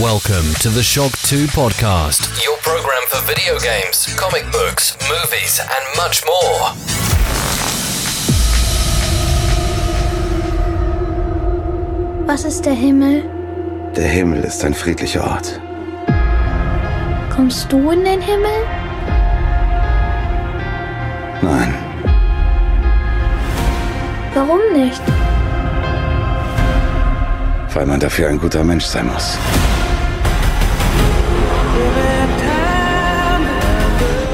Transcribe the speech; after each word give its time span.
Welcome 0.00 0.52
to 0.60 0.70
the 0.70 0.82
Shock 0.82 1.12
2 1.22 1.46
podcast, 1.46 2.42
your 2.44 2.56
program 2.58 3.02
for 3.08 3.20
video 3.26 3.58
games, 3.60 4.12
comic 4.16 4.42
books, 4.50 4.96
movies, 5.08 5.60
and 5.60 5.96
much 5.96 6.24
more. 6.26 7.74
Was 12.26 12.44
ist 12.44 12.64
der 12.64 12.72
Himmel? 12.74 13.22
Der 13.96 14.08
Himmel 14.08 14.42
ist 14.44 14.64
ein 14.64 14.74
friedlicher 14.74 15.22
Ort. 15.24 15.60
Kommst 17.34 17.70
du 17.70 17.90
in 17.90 18.04
den 18.04 18.20
Himmel? 18.20 18.50
Nein, 21.42 21.74
Warum 24.34 24.60
nicht? 24.72 25.02
weil 27.74 27.86
man 27.86 27.98
dafür 27.98 28.28
ein 28.28 28.38
guter 28.38 28.62
Mensch 28.62 28.84
sein 28.84 29.08
muss. 29.12 29.36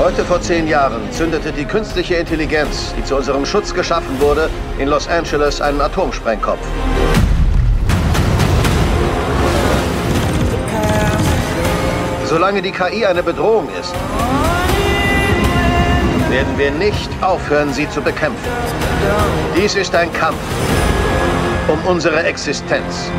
Heute 0.02 0.24
vor 0.24 0.40
zehn 0.40 0.66
Jahren 0.66 1.12
zündete 1.12 1.52
die 1.52 1.66
künstliche 1.66 2.14
Intelligenz, 2.14 2.94
die 2.96 3.04
zu 3.04 3.16
unserem 3.16 3.44
Schutz 3.44 3.74
geschaffen 3.74 4.18
wurde, 4.18 4.48
in 4.78 4.88
Los 4.88 5.06
Angeles 5.06 5.60
einen 5.60 5.78
Atomsprengkopf. 5.78 6.66
Solange 12.24 12.62
die 12.62 12.72
KI 12.72 13.04
eine 13.04 13.22
Bedrohung 13.22 13.68
ist, 13.78 13.94
werden 16.30 16.56
wir 16.56 16.70
nicht 16.70 17.10
aufhören, 17.20 17.70
sie 17.74 17.86
zu 17.90 18.00
bekämpfen. 18.00 18.48
Dies 19.54 19.74
ist 19.74 19.94
ein 19.94 20.10
Kampf 20.14 20.38
um 21.68 21.78
unsere 21.84 22.22
Existenz. 22.22 23.10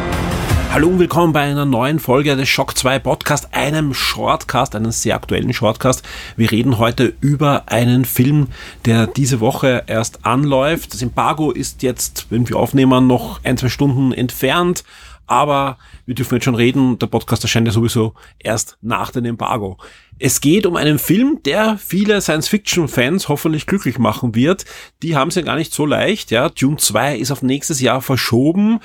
Hallo 0.74 0.88
und 0.88 1.00
willkommen 1.00 1.34
bei 1.34 1.42
einer 1.42 1.66
neuen 1.66 2.00
Folge 2.00 2.34
des 2.38 2.48
Shock 2.48 2.78
2 2.78 3.00
Podcast, 3.00 3.54
einem 3.54 3.94
Shortcast, 3.94 4.74
einem 4.74 4.92
sehr 4.92 5.16
aktuellen 5.16 5.52
Shortcast. 5.52 6.02
Wir 6.38 6.50
reden 6.50 6.78
heute 6.78 7.14
über 7.20 7.64
einen 7.68 8.06
Film, 8.06 8.48
der 8.86 9.06
diese 9.06 9.42
Woche 9.42 9.84
erst 9.88 10.26
anläuft. 10.26 10.94
Das 10.94 11.02
Embargo 11.02 11.52
ist 11.52 11.84
jetzt, 11.84 12.28
wenn 12.30 12.48
wir 12.48 12.56
aufnehmen, 12.56 13.06
noch 13.06 13.44
ein, 13.44 13.58
zwei 13.58 13.68
Stunden 13.68 14.14
entfernt. 14.14 14.86
Aber 15.28 15.78
wir 16.06 16.16
dürfen 16.16 16.36
jetzt 16.36 16.46
schon 16.46 16.56
reden, 16.56 16.98
der 17.00 17.08
Podcast 17.08 17.44
erscheint 17.44 17.68
ja 17.68 17.74
sowieso 17.74 18.14
erst 18.40 18.78
nach 18.82 19.12
dem 19.12 19.26
Embargo. 19.26 19.78
Es 20.20 20.40
geht 20.40 20.66
um 20.66 20.78
einen 20.78 21.00
Film, 21.00 21.40
der 21.44 21.78
viele 21.80 22.22
Science-Fiction-Fans 22.22 23.28
hoffentlich 23.28 23.66
glücklich 23.66 24.00
machen 24.00 24.36
wird. 24.36 24.64
Die 25.04 25.18
haben 25.18 25.28
es 25.28 25.36
ja 25.36 25.42
gar 25.42 25.58
nicht 25.58 25.74
so 25.74 25.86
leicht. 25.86 26.32
Ja, 26.32 26.48
Dune 26.48 26.78
2 26.78 27.18
ist 27.18 27.32
auf 27.32 27.42
nächstes 27.42 27.82
Jahr 27.82 28.02
verschoben. 28.02 28.80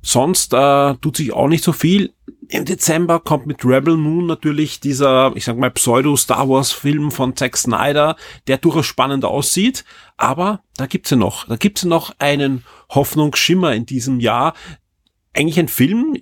Sonst 0.00 0.52
äh, 0.54 0.94
tut 0.96 1.16
sich 1.16 1.32
auch 1.32 1.48
nicht 1.48 1.64
so 1.64 1.72
viel. 1.72 2.12
Im 2.48 2.64
Dezember 2.64 3.20
kommt 3.20 3.46
mit 3.46 3.64
Rebel 3.64 3.96
Moon 3.96 4.26
natürlich 4.26 4.80
dieser, 4.80 5.32
ich 5.34 5.44
sag 5.44 5.58
mal, 5.58 5.70
Pseudo-Star 5.70 6.48
Wars-Film 6.48 7.10
von 7.10 7.36
Zack 7.36 7.56
Snyder, 7.56 8.16
der 8.46 8.58
durchaus 8.58 8.86
spannend 8.86 9.24
aussieht. 9.24 9.84
Aber 10.16 10.62
da 10.76 10.86
gibt's 10.86 11.10
ja 11.10 11.16
noch, 11.16 11.46
da 11.46 11.56
gibt's 11.56 11.82
ja 11.82 11.88
noch 11.88 12.14
einen 12.18 12.64
Hoffnungsschimmer 12.90 13.74
in 13.74 13.86
diesem 13.86 14.20
Jahr. 14.20 14.54
Eigentlich 15.34 15.58
ein 15.58 15.68
Film, 15.68 16.16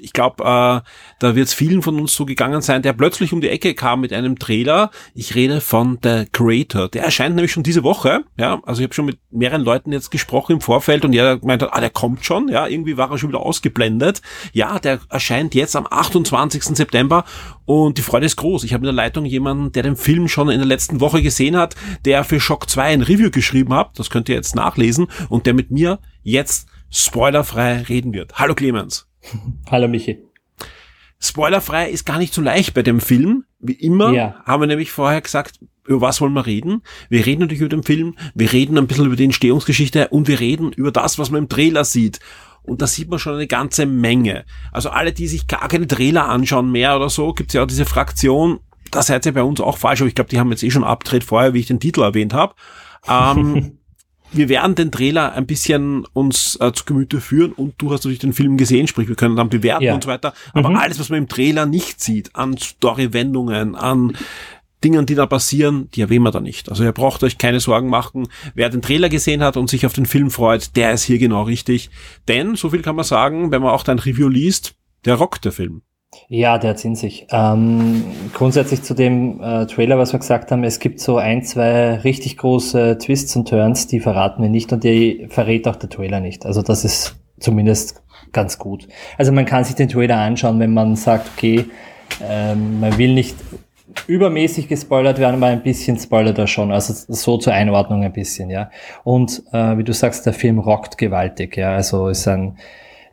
ich 0.00 0.12
glaube, 0.12 0.44
äh, 0.44 0.80
da 1.18 1.34
wird 1.34 1.48
es 1.48 1.54
vielen 1.54 1.82
von 1.82 1.98
uns 1.98 2.14
so 2.14 2.24
gegangen 2.24 2.62
sein, 2.62 2.82
der 2.82 2.92
plötzlich 2.92 3.32
um 3.32 3.40
die 3.40 3.48
Ecke 3.48 3.74
kam 3.74 4.00
mit 4.00 4.12
einem 4.12 4.38
Trailer. 4.38 4.90
Ich 5.14 5.34
rede 5.34 5.60
von 5.60 5.98
The 6.02 6.26
Creator. 6.32 6.88
Der 6.88 7.04
erscheint 7.04 7.34
nämlich 7.34 7.52
schon 7.52 7.62
diese 7.62 7.82
Woche. 7.82 8.24
Ja, 8.36 8.60
also 8.64 8.80
ich 8.80 8.84
habe 8.84 8.94
schon 8.94 9.06
mit 9.06 9.18
mehreren 9.30 9.62
Leuten 9.62 9.92
jetzt 9.92 10.10
gesprochen 10.10 10.52
im 10.52 10.60
Vorfeld 10.60 11.04
und 11.04 11.12
jeder 11.12 11.38
gemeint 11.38 11.62
hat, 11.62 11.70
ah, 11.72 11.80
der 11.80 11.90
kommt 11.90 12.24
schon. 12.24 12.48
Ja, 12.48 12.66
irgendwie 12.66 12.96
war 12.96 13.10
er 13.10 13.18
schon 13.18 13.30
wieder 13.30 13.40
ausgeblendet. 13.40 14.22
Ja, 14.52 14.78
der 14.78 15.00
erscheint 15.08 15.54
jetzt 15.54 15.76
am 15.76 15.86
28. 15.88 16.62
September 16.62 17.24
und 17.64 17.98
die 17.98 18.02
Freude 18.02 18.26
ist 18.26 18.36
groß. 18.36 18.64
Ich 18.64 18.72
habe 18.72 18.82
in 18.82 18.86
der 18.86 18.92
Leitung 18.92 19.24
jemanden, 19.24 19.72
der 19.72 19.82
den 19.82 19.96
Film 19.96 20.28
schon 20.28 20.48
in 20.48 20.58
der 20.58 20.66
letzten 20.66 21.00
Woche 21.00 21.22
gesehen 21.22 21.56
hat, 21.56 21.74
der 22.04 22.24
für 22.24 22.40
Shock 22.40 22.68
2 22.68 22.82
ein 22.84 23.02
Review 23.02 23.30
geschrieben 23.30 23.74
hat. 23.74 23.98
Das 23.98 24.10
könnt 24.10 24.28
ihr 24.28 24.34
jetzt 24.34 24.54
nachlesen 24.54 25.08
und 25.28 25.46
der 25.46 25.54
mit 25.54 25.70
mir 25.70 25.98
jetzt 26.22 26.68
spoilerfrei 26.90 27.82
reden 27.82 28.12
wird. 28.12 28.38
Hallo 28.38 28.54
Clemens. 28.54 29.07
Hallo 29.70 29.88
Michi. 29.88 30.18
Spoilerfrei 31.20 31.90
ist 31.90 32.04
gar 32.04 32.18
nicht 32.18 32.32
so 32.32 32.40
leicht 32.40 32.74
bei 32.74 32.82
dem 32.82 33.00
Film. 33.00 33.44
Wie 33.58 33.72
immer 33.72 34.12
Ja. 34.12 34.36
haben 34.46 34.62
wir 34.62 34.66
nämlich 34.68 34.92
vorher 34.92 35.20
gesagt, 35.20 35.58
über 35.86 36.00
was 36.00 36.20
wollen 36.20 36.32
wir 36.34 36.46
reden? 36.46 36.82
Wir 37.08 37.26
reden 37.26 37.40
natürlich 37.40 37.60
über 37.62 37.70
den 37.70 37.82
Film, 37.82 38.14
wir 38.34 38.52
reden 38.52 38.78
ein 38.78 38.86
bisschen 38.86 39.06
über 39.06 39.16
die 39.16 39.24
Entstehungsgeschichte 39.24 40.08
und 40.08 40.28
wir 40.28 40.38
reden 40.38 40.70
über 40.72 40.92
das, 40.92 41.18
was 41.18 41.30
man 41.30 41.42
im 41.44 41.48
Trailer 41.48 41.84
sieht. 41.84 42.20
Und 42.62 42.82
da 42.82 42.86
sieht 42.86 43.08
man 43.08 43.18
schon 43.18 43.34
eine 43.34 43.46
ganze 43.46 43.86
Menge. 43.86 44.44
Also 44.70 44.90
alle, 44.90 45.12
die 45.12 45.26
sich 45.26 45.46
gar 45.46 45.66
keine 45.68 45.86
Trailer 45.88 46.28
anschauen 46.28 46.70
mehr 46.70 46.94
oder 46.94 47.08
so, 47.08 47.32
gibt's 47.32 47.54
ja 47.54 47.62
auch 47.62 47.66
diese 47.66 47.86
Fraktion, 47.86 48.60
da 48.90 49.02
seid 49.02 49.24
ihr 49.26 49.32
bei 49.32 49.42
uns 49.42 49.60
auch 49.60 49.78
falsch, 49.78 50.00
aber 50.02 50.08
ich 50.08 50.14
glaube, 50.14 50.30
die 50.30 50.38
haben 50.38 50.50
jetzt 50.50 50.62
eh 50.62 50.70
schon 50.70 50.84
abgedreht 50.84 51.24
vorher, 51.24 51.52
wie 51.54 51.60
ich 51.60 51.66
den 51.66 51.80
Titel 51.80 52.02
erwähnt 52.02 52.34
habe. 52.34 52.54
Ähm, 53.08 53.78
wir 54.32 54.48
werden 54.48 54.74
den 54.74 54.90
Trailer 54.92 55.32
ein 55.32 55.46
bisschen 55.46 56.04
uns 56.12 56.56
äh, 56.60 56.72
zu 56.72 56.84
Gemüte 56.84 57.20
führen 57.20 57.52
und 57.52 57.74
du 57.78 57.90
hast 57.90 58.04
natürlich 58.04 58.18
den 58.18 58.32
Film 58.32 58.56
gesehen, 58.56 58.86
sprich 58.86 59.08
wir 59.08 59.16
können 59.16 59.36
dann 59.36 59.48
bewerten 59.48 59.84
Ja. 59.84 59.94
und 59.94 60.04
so 60.04 60.10
weiter. 60.10 60.34
Aber 60.52 60.78
alles, 60.78 60.98
was 60.98 61.08
man 61.08 61.18
im 61.18 61.28
Trailer 61.28 61.66
nicht 61.66 62.00
sieht, 62.00 62.34
an 62.36 62.56
Storywendungen, 62.58 63.74
an 63.74 64.16
Dingen, 64.84 65.06
die 65.06 65.14
da 65.16 65.26
passieren, 65.26 65.88
die 65.94 66.02
erwähnen 66.02 66.22
wir 66.24 66.30
da 66.30 66.40
nicht. 66.40 66.68
Also 66.70 66.84
ihr 66.84 66.92
braucht 66.92 67.24
euch 67.24 67.36
keine 67.38 67.58
Sorgen 67.58 67.88
machen. 67.88 68.28
Wer 68.54 68.68
den 68.68 68.82
Trailer 68.82 69.08
gesehen 69.08 69.42
hat 69.42 69.56
und 69.56 69.68
sich 69.68 69.84
auf 69.86 69.92
den 69.92 70.06
Film 70.06 70.30
freut, 70.30 70.76
der 70.76 70.92
ist 70.92 71.02
hier 71.02 71.18
genau 71.18 71.42
richtig. 71.42 71.90
Denn, 72.28 72.54
so 72.54 72.70
viel 72.70 72.82
kann 72.82 72.94
man 72.94 73.04
sagen, 73.04 73.50
wenn 73.50 73.60
man 73.62 73.72
auch 73.72 73.82
dein 73.82 73.98
Review 73.98 74.28
liest, 74.28 74.74
der 75.04 75.16
rockt 75.16 75.44
der 75.44 75.52
Film. 75.52 75.82
Ja, 76.28 76.58
der 76.58 76.70
hat's 76.70 76.84
in 76.84 76.94
sich. 76.94 77.26
Ähm, 77.30 78.04
grundsätzlich 78.32 78.82
zu 78.82 78.94
dem 78.94 79.42
äh, 79.42 79.66
Trailer, 79.66 79.98
was 79.98 80.12
wir 80.12 80.18
gesagt 80.18 80.50
haben, 80.50 80.64
es 80.64 80.78
gibt 80.78 81.00
so 81.00 81.18
ein, 81.18 81.42
zwei 81.42 81.96
richtig 81.96 82.38
große 82.38 82.98
Twists 82.98 83.36
und 83.36 83.48
Turns, 83.48 83.86
die 83.86 84.00
verraten 84.00 84.42
wir 84.42 84.50
nicht 84.50 84.72
und 84.72 84.84
die 84.84 85.26
verrät 85.30 85.68
auch 85.68 85.76
der 85.76 85.90
Trailer 85.90 86.20
nicht. 86.20 86.46
Also 86.46 86.62
das 86.62 86.84
ist 86.84 87.16
zumindest 87.38 88.02
ganz 88.32 88.58
gut. 88.58 88.88
Also 89.16 89.32
man 89.32 89.44
kann 89.44 89.64
sich 89.64 89.74
den 89.74 89.88
Trailer 89.88 90.18
anschauen, 90.18 90.58
wenn 90.60 90.72
man 90.72 90.96
sagt, 90.96 91.30
okay, 91.36 91.66
ähm, 92.22 92.80
man 92.80 92.96
will 92.98 93.14
nicht 93.14 93.36
übermäßig 94.06 94.68
gespoilert 94.68 95.18
werden, 95.18 95.36
aber 95.36 95.46
ein 95.46 95.62
bisschen 95.62 95.98
spoilert 95.98 96.38
er 96.38 96.46
schon. 96.46 96.72
Also 96.72 96.94
so 97.08 97.38
zur 97.38 97.52
Einordnung 97.52 98.02
ein 98.02 98.12
bisschen, 98.12 98.50
ja. 98.50 98.70
Und 99.04 99.42
äh, 99.52 99.76
wie 99.76 99.84
du 99.84 99.92
sagst, 99.92 100.26
der 100.26 100.32
Film 100.32 100.58
rockt 100.58 100.98
gewaltig, 100.98 101.56
ja. 101.56 101.74
Also 101.74 102.08
ist 102.08 102.28
ein 102.28 102.58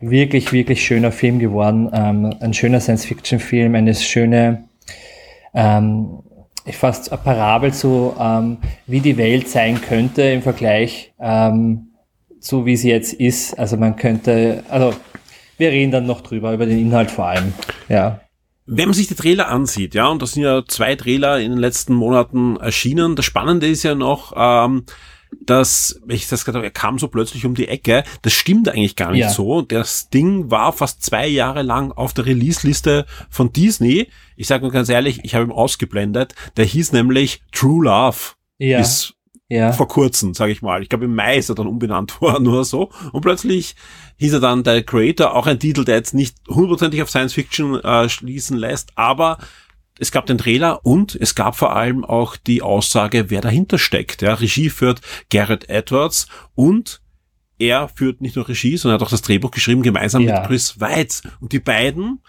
wirklich, 0.01 0.51
wirklich 0.51 0.85
schöner 0.85 1.11
Film 1.11 1.39
geworden. 1.39 1.89
Ähm, 1.93 2.33
ein 2.39 2.53
schöner 2.53 2.79
Science-Fiction-Film, 2.79 3.75
eine 3.75 3.93
schöne, 3.95 4.65
ähm, 5.53 6.19
fast 6.71 7.11
eine 7.11 7.21
Parabel 7.21 7.73
zu, 7.73 8.13
ähm, 8.19 8.57
wie 8.87 8.99
die 8.99 9.17
Welt 9.17 9.47
sein 9.47 9.81
könnte 9.81 10.23
im 10.23 10.41
Vergleich 10.41 11.13
ähm, 11.19 11.91
zu 12.45 12.65
wie 12.65 12.77
sie 12.77 12.89
jetzt 12.89 13.13
ist. 13.13 13.57
Also 13.57 13.75
man 13.75 13.95
könnte, 13.95 14.63
also 14.69 14.93
wir 15.57 15.71
reden 15.71 15.91
dann 15.91 16.05
noch 16.05 16.21
drüber, 16.21 16.53
über 16.53 16.65
den 16.65 16.79
Inhalt 16.79 17.11
vor 17.11 17.27
allem. 17.27 17.53
Ja. 17.89 18.21
Wenn 18.67 18.85
man 18.85 18.93
sich 18.93 19.07
die 19.07 19.15
Trailer 19.15 19.47
ansieht, 19.49 19.93
ja, 19.93 20.07
und 20.07 20.21
das 20.21 20.33
sind 20.33 20.43
ja 20.43 20.63
zwei 20.67 20.95
Trailer 20.95 21.39
in 21.39 21.51
den 21.51 21.59
letzten 21.59 21.93
Monaten 21.93 22.57
erschienen, 22.57 23.15
das 23.15 23.25
Spannende 23.25 23.67
ist 23.67 23.83
ja 23.83 23.93
noch, 23.95 24.33
ähm, 24.35 24.85
dass, 25.45 26.01
ich 26.07 26.27
das 26.27 26.45
gerade, 26.45 26.63
er 26.63 26.71
kam 26.71 26.97
so 26.99 27.07
plötzlich 27.07 27.45
um 27.45 27.55
die 27.55 27.67
Ecke, 27.67 28.03
das 28.21 28.33
stimmt 28.33 28.69
eigentlich 28.69 28.95
gar 28.95 29.11
nicht 29.11 29.21
Ja. 29.21 29.29
so. 29.29 29.61
Das 29.61 30.09
Ding 30.09 30.49
war 30.49 30.73
fast 30.73 31.03
zwei 31.03 31.27
Jahre 31.27 31.61
lang 31.61 31.91
auf 31.91 32.13
der 32.13 32.25
Release-Liste 32.25 33.05
von 33.29 33.53
Disney. 33.53 34.07
Ich 34.35 34.47
sage 34.47 34.63
nur 34.63 34.71
ganz 34.71 34.89
ehrlich, 34.89 35.21
ich 35.23 35.35
habe 35.35 35.45
ihn 35.45 35.51
ausgeblendet. 35.51 36.35
Der 36.57 36.65
hieß 36.65 36.91
nämlich 36.93 37.41
True 37.51 37.85
Love. 37.85 38.17
Ja. 38.57 38.79
Bis 38.79 39.13
ja. 39.49 39.71
vor 39.73 39.87
kurzem, 39.87 40.33
sage 40.33 40.51
ich 40.51 40.61
mal. 40.61 40.81
Ich 40.81 40.89
glaube, 40.89 41.05
im 41.05 41.15
Mai 41.15 41.37
ist 41.37 41.49
er 41.49 41.55
dann 41.55 41.67
umbenannt 41.67 42.19
worden 42.21 42.47
oder 42.47 42.63
so. 42.63 42.89
Und 43.11 43.21
plötzlich 43.21 43.75
hieß 44.17 44.33
er 44.33 44.39
dann 44.39 44.63
der 44.63 44.83
Creator, 44.83 45.35
auch 45.35 45.47
ein 45.47 45.59
Titel, 45.59 45.85
der 45.85 45.95
jetzt 45.95 46.13
nicht 46.13 46.37
hundertprozentig 46.47 47.01
auf 47.01 47.09
Science 47.09 47.33
Fiction 47.33 47.79
äh, 47.83 48.09
schließen 48.09 48.57
lässt, 48.57 48.91
aber 48.95 49.37
es 49.99 50.11
gab 50.11 50.25
den 50.25 50.37
Trailer 50.37 50.85
und 50.85 51.15
es 51.15 51.35
gab 51.35 51.55
vor 51.55 51.75
allem 51.75 52.03
auch 52.03 52.35
die 52.35 52.61
Aussage, 52.61 53.29
wer 53.29 53.41
dahinter 53.41 53.77
steckt. 53.77 54.21
Ja, 54.21 54.33
Regie 54.33 54.69
führt 54.69 55.01
Garrett 55.29 55.69
Edwards 55.69 56.27
und 56.53 57.01
er 57.57 57.87
führt 57.87 58.19
nicht 58.21 58.35
nur 58.35 58.47
Regie, 58.47 58.75
sondern 58.77 58.99
hat 58.99 59.07
auch 59.07 59.11
das 59.11 59.21
Drehbuch 59.21 59.51
geschrieben, 59.51 59.81
gemeinsam 59.81 60.21
Ja. 60.23 60.39
mit 60.39 60.47
Chris 60.47 60.79
Weitz. 60.81 61.23
Und 61.39 61.53
die 61.53 61.59
beiden, 61.59 62.19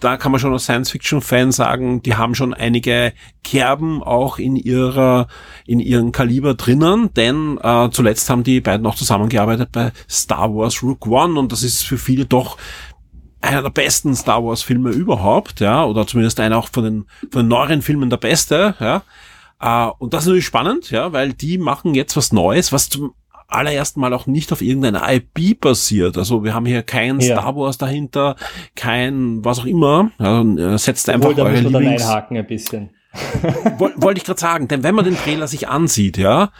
da 0.00 0.18
kann 0.18 0.30
man 0.30 0.38
schon 0.38 0.52
als 0.52 0.64
Science-Fiction-Fan 0.64 1.52
sagen, 1.52 2.02
die 2.02 2.16
haben 2.16 2.34
schon 2.34 2.52
einige 2.52 3.14
Kerben 3.42 4.02
auch 4.02 4.38
in 4.38 4.54
ihrer, 4.54 5.28
in 5.66 5.80
ihren 5.80 6.12
Kaliber 6.12 6.52
drinnen, 6.52 7.14
denn 7.14 7.58
äh, 7.62 7.88
zuletzt 7.90 8.28
haben 8.28 8.44
die 8.44 8.60
beiden 8.60 8.84
auch 8.86 8.96
zusammengearbeitet 8.96 9.70
bei 9.72 9.92
Star 10.10 10.54
Wars 10.54 10.82
Rook 10.82 11.06
One 11.06 11.38
und 11.40 11.50
das 11.52 11.62
ist 11.62 11.82
für 11.82 11.96
viele 11.96 12.26
doch 12.26 12.58
einer 13.46 13.62
der 13.62 13.70
besten 13.70 14.14
Star 14.14 14.44
Wars 14.44 14.62
Filme 14.62 14.90
überhaupt, 14.90 15.60
ja, 15.60 15.84
oder 15.84 16.06
zumindest 16.06 16.40
einer 16.40 16.58
auch 16.58 16.68
von 16.72 16.84
den, 16.84 17.06
von 17.30 17.42
den 17.42 17.48
neueren 17.48 17.82
Filmen 17.82 18.10
der 18.10 18.16
beste, 18.18 18.74
ja. 18.80 19.02
Äh, 19.60 19.90
und 19.98 20.12
das 20.12 20.22
ist 20.24 20.26
natürlich 20.28 20.46
spannend, 20.46 20.90
ja, 20.90 21.12
weil 21.12 21.32
die 21.32 21.56
machen 21.58 21.94
jetzt 21.94 22.16
was 22.16 22.32
Neues, 22.32 22.72
was 22.72 22.88
zum 22.88 23.14
allerersten 23.48 24.00
Mal 24.00 24.12
auch 24.12 24.26
nicht 24.26 24.52
auf 24.52 24.60
irgendeiner 24.60 25.02
IP 25.12 25.60
basiert. 25.60 26.18
Also 26.18 26.42
wir 26.42 26.52
haben 26.52 26.66
hier 26.66 26.82
kein 26.82 27.20
Ja. 27.20 27.36
Star 27.38 27.54
Wars 27.56 27.78
dahinter, 27.78 28.34
kein 28.74 29.44
was 29.44 29.60
auch 29.60 29.66
immer. 29.66 30.10
Also, 30.18 30.76
setzt 30.78 31.08
einfach 31.08 31.30
Obwohl, 31.30 31.44
da 31.44 31.50
eure 31.50 31.60
Lieblings... 31.60 32.02
einhaken 32.02 32.36
ein 32.36 32.46
bisschen. 32.46 32.90
Woll- 33.78 33.94
Wollte 33.96 34.18
ich 34.18 34.24
gerade 34.24 34.40
sagen, 34.40 34.66
denn 34.68 34.82
wenn 34.82 34.94
man 34.96 35.04
den 35.04 35.16
Trailer 35.16 35.46
sich 35.46 35.68
ansieht, 35.68 36.18
ja, 36.18 36.50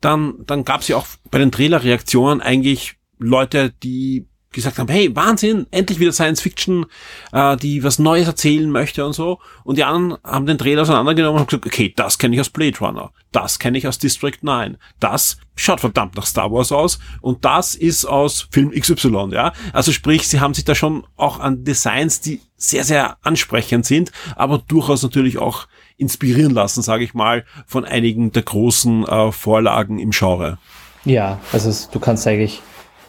dann, 0.00 0.34
dann 0.46 0.64
gab 0.64 0.82
es 0.82 0.88
ja 0.88 0.96
auch 0.96 1.06
bei 1.30 1.38
den 1.38 1.50
Trailer-Reaktionen 1.50 2.40
eigentlich 2.40 2.94
Leute, 3.18 3.72
die 3.82 4.26
gesagt 4.56 4.78
haben, 4.78 4.88
hey, 4.88 5.14
Wahnsinn, 5.14 5.66
endlich 5.70 6.00
wieder 6.00 6.12
Science 6.12 6.40
Fiction, 6.40 6.86
äh, 7.32 7.56
die 7.56 7.84
was 7.84 8.00
Neues 8.00 8.26
erzählen 8.26 8.68
möchte 8.68 9.06
und 9.06 9.12
so. 9.12 9.38
Und 9.62 9.78
die 9.78 9.84
anderen 9.84 10.20
haben 10.24 10.46
den 10.46 10.58
Trailer 10.58 10.82
auseinandergenommen 10.82 11.40
und 11.40 11.48
gesagt, 11.48 11.66
okay, 11.66 11.92
das 11.94 12.18
kenne 12.18 12.34
ich 12.34 12.40
aus 12.40 12.50
Blade 12.50 12.76
Runner, 12.80 13.12
das 13.30 13.60
kenne 13.60 13.78
ich 13.78 13.86
aus 13.86 13.98
District 13.98 14.38
9, 14.40 14.76
das 14.98 15.38
schaut 15.54 15.80
verdammt 15.80 16.16
nach 16.16 16.26
Star 16.26 16.50
Wars 16.50 16.72
aus 16.72 16.98
und 17.20 17.44
das 17.44 17.74
ist 17.76 18.04
aus 18.04 18.48
Film 18.50 18.72
XY, 18.72 19.28
ja. 19.30 19.52
Also 19.72 19.92
sprich, 19.92 20.26
sie 20.26 20.40
haben 20.40 20.54
sich 20.54 20.64
da 20.64 20.74
schon 20.74 21.06
auch 21.16 21.38
an 21.38 21.64
Designs, 21.64 22.20
die 22.20 22.40
sehr, 22.56 22.84
sehr 22.84 23.18
ansprechend 23.22 23.86
sind, 23.86 24.10
aber 24.34 24.58
durchaus 24.58 25.02
natürlich 25.02 25.38
auch 25.38 25.66
inspirieren 25.98 26.52
lassen, 26.52 26.82
sage 26.82 27.04
ich 27.04 27.14
mal, 27.14 27.44
von 27.66 27.84
einigen 27.84 28.32
der 28.32 28.42
großen 28.42 29.06
äh, 29.06 29.32
Vorlagen 29.32 29.98
im 29.98 30.10
Genre. 30.10 30.58
Ja, 31.04 31.38
also 31.52 31.72
du 31.92 32.00
kannst 32.00 32.26
eigentlich, 32.26 32.60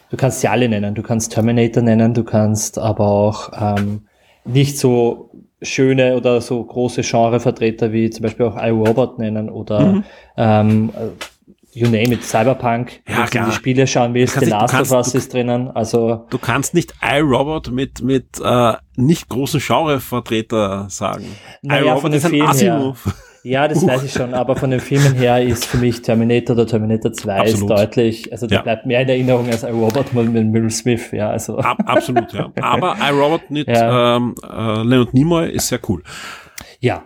du 0.09 0.17
kannst 0.17 0.41
sie 0.41 0.47
alle 0.47 0.67
nennen. 0.69 0.95
Du 0.95 1.01
kannst 1.03 1.33
Terminator 1.33 1.83
nennen, 1.83 2.13
du 2.13 2.23
kannst 2.23 2.77
aber 2.77 3.05
auch 3.07 3.51
ähm, 3.59 4.07
nicht 4.45 4.77
so 4.77 5.31
schöne 5.61 6.15
oder 6.15 6.39
so 6.41 6.63
große 6.63 7.01
Genrevertreter 7.01 7.91
wie 7.91 8.09
zum 8.09 8.23
Beispiel 8.23 8.45
auch 8.45 8.57
iRobot 8.61 9.17
nennen 9.19 9.49
oder 9.49 9.79
Mhm. 9.81 10.03
ähm, 10.37 10.89
äh, 10.95 11.07
you 11.77 11.85
name 11.87 12.13
it, 12.13 12.23
Cyberpunk. 12.23 13.01
Ja, 13.07 13.27
Wenn 13.31 13.43
du 13.43 13.49
die 13.49 13.55
Spiele 13.55 13.87
schauen 13.87 14.13
willst, 14.13 14.39
The 14.39 14.45
Last 14.45 14.65
of 14.65 14.71
kannst- 14.71 14.91
Us 14.93 15.11
du- 15.11 15.17
ist 15.17 15.33
drinnen. 15.33 15.69
Also 15.71 16.25
Du 16.29 16.37
kannst 16.37 16.73
nicht 16.73 16.93
iRobot 17.01 17.71
mit, 17.71 18.01
mit 18.01 18.25
äh, 18.43 18.73
nicht 18.95 19.29
großen 19.29 19.59
Genrevertreter 19.59 20.87
sagen. 20.89 21.25
Naja, 21.61 21.81
iRobot 21.85 22.01
von 22.01 22.11
den 22.11 22.17
ist 22.19 22.25
ein 22.25 22.31
Filmen 22.31 22.55
her. 22.55 22.95
Ja, 23.47 23.67
das 23.67 23.85
weiß 23.85 24.03
ich 24.03 24.11
schon, 24.11 24.33
aber 24.33 24.55
von 24.55 24.71
den 24.71 24.79
Filmen 24.79 25.13
her 25.15 25.41
ist 25.41 25.65
für 25.65 25.77
mich 25.77 26.01
Terminator 26.01 26.55
oder 26.55 26.67
Terminator 26.67 27.13
2 27.13 27.39
Absolut. 27.39 27.69
ist 27.71 27.77
deutlich, 27.79 28.31
also 28.31 28.47
da 28.47 28.55
Ja. 28.55 28.61
bleibt 28.61 28.85
mehr 28.85 29.01
in 29.01 29.09
Erinnerung 29.09 29.47
als 29.49 29.63
iRobot 29.63 30.13
mit 30.13 30.31
mit 30.31 30.53
Will 30.53 30.69
Smith, 30.69 31.11
ja, 31.11 31.29
also. 31.29 31.57
Ab, 31.59 31.77
absolut, 31.85 32.33
ja. 32.33 32.51
Aber 32.61 32.97
iRobot 33.09 33.49
mit 33.49 33.67
Ja. 33.67 34.17
ähm, 34.17 34.35
äh, 34.43 34.83
Leonard 34.83 35.13
Nimoy 35.13 35.49
ist 35.51 35.67
sehr 35.69 35.79
cool. 35.87 36.03
Ja, 36.79 37.03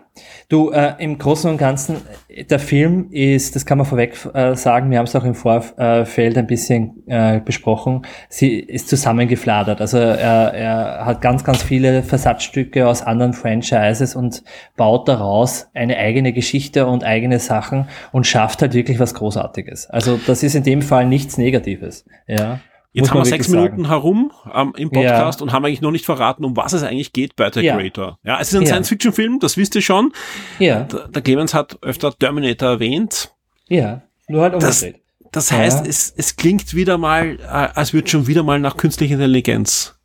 du, 0.51 0.71
äh, 0.71 0.93
im 0.99 1.17
Großen 1.17 1.49
und 1.49 1.57
Ganzen, 1.57 1.97
äh, 2.27 2.43
der 2.43 2.59
Film 2.59 3.07
ist, 3.11 3.55
das 3.55 3.65
kann 3.65 3.77
man 3.77 3.87
vorweg 3.87 4.17
äh, 4.33 4.55
sagen, 4.55 4.91
wir 4.91 4.97
haben 4.97 5.05
es 5.05 5.15
auch 5.15 5.23
im 5.23 5.35
Vorfeld 5.35 6.37
ein 6.37 6.47
bisschen 6.47 7.03
äh, 7.07 7.39
besprochen, 7.39 8.03
sie 8.29 8.59
ist 8.59 8.89
zusammengefladert. 8.89 9.81
Also 9.81 9.97
er, 9.97 10.53
er 10.53 11.05
hat 11.05 11.21
ganz, 11.21 11.43
ganz 11.43 11.63
viele 11.63 12.03
Versatzstücke 12.03 12.87
aus 12.87 13.01
anderen 13.01 13.33
Franchises 13.33 14.15
und 14.15 14.43
baut 14.75 15.07
daraus 15.07 15.69
eine 15.73 15.97
eigene 15.97 16.33
Geschichte 16.33 16.85
und 16.85 17.03
eigene 17.03 17.39
Sachen 17.39 17.87
und 18.11 18.27
schafft 18.27 18.61
halt 18.61 18.73
wirklich 18.73 18.99
was 18.99 19.13
Großartiges. 19.13 19.89
Also 19.89 20.19
das 20.27 20.43
ist 20.43 20.55
in 20.55 20.63
dem 20.63 20.81
Fall 20.81 21.05
nichts 21.05 21.37
Negatives. 21.37 22.05
Ja. 22.27 22.59
Jetzt 22.93 23.03
Muss 23.03 23.11
haben 23.11 23.19
wir 23.19 23.25
sechs 23.25 23.47
Minuten 23.47 23.87
herum 23.87 24.31
ähm, 24.53 24.73
im 24.75 24.89
Podcast 24.91 25.39
Ja. 25.39 25.43
und 25.43 25.53
haben 25.53 25.63
eigentlich 25.63 25.79
noch 25.81 25.91
nicht 25.91 26.05
verraten, 26.05 26.43
um 26.43 26.57
was 26.57 26.73
es 26.73 26.83
eigentlich 26.83 27.13
geht 27.13 27.35
bei 27.37 27.49
The 27.51 27.61
Ja. 27.61 27.77
Creator. 27.77 28.19
Ja, 28.23 28.39
es 28.41 28.49
ist 28.49 28.55
ein 28.55 28.63
Ja. 28.63 28.67
Science-Fiction-Film, 28.69 29.39
das 29.39 29.55
wisst 29.55 29.75
ihr 29.75 29.81
schon. 29.81 30.11
Ja, 30.59 30.81
Der, 30.83 31.07
der 31.07 31.21
Clemens 31.21 31.53
hat 31.53 31.77
öfter 31.81 32.11
Terminator 32.17 32.69
erwähnt. 32.69 33.33
ja, 33.69 34.01
nur 34.27 34.41
halt 34.41 34.55
Das- 34.61 34.81
umgedreht. 34.83 35.01
Das 35.31 35.49
heißt, 35.53 35.85
Ja. 35.85 35.89
es, 35.89 36.13
es 36.17 36.35
klingt 36.35 36.73
wieder 36.75 36.97
mal, 36.97 37.37
äh, 37.39 37.45
als 37.45 37.93
würde 37.93 38.09
schon 38.09 38.27
wieder 38.27 38.43
mal 38.43 38.59
nach 38.59 38.75
künstlicher 38.75 39.13
Intelligenz. 39.13 39.97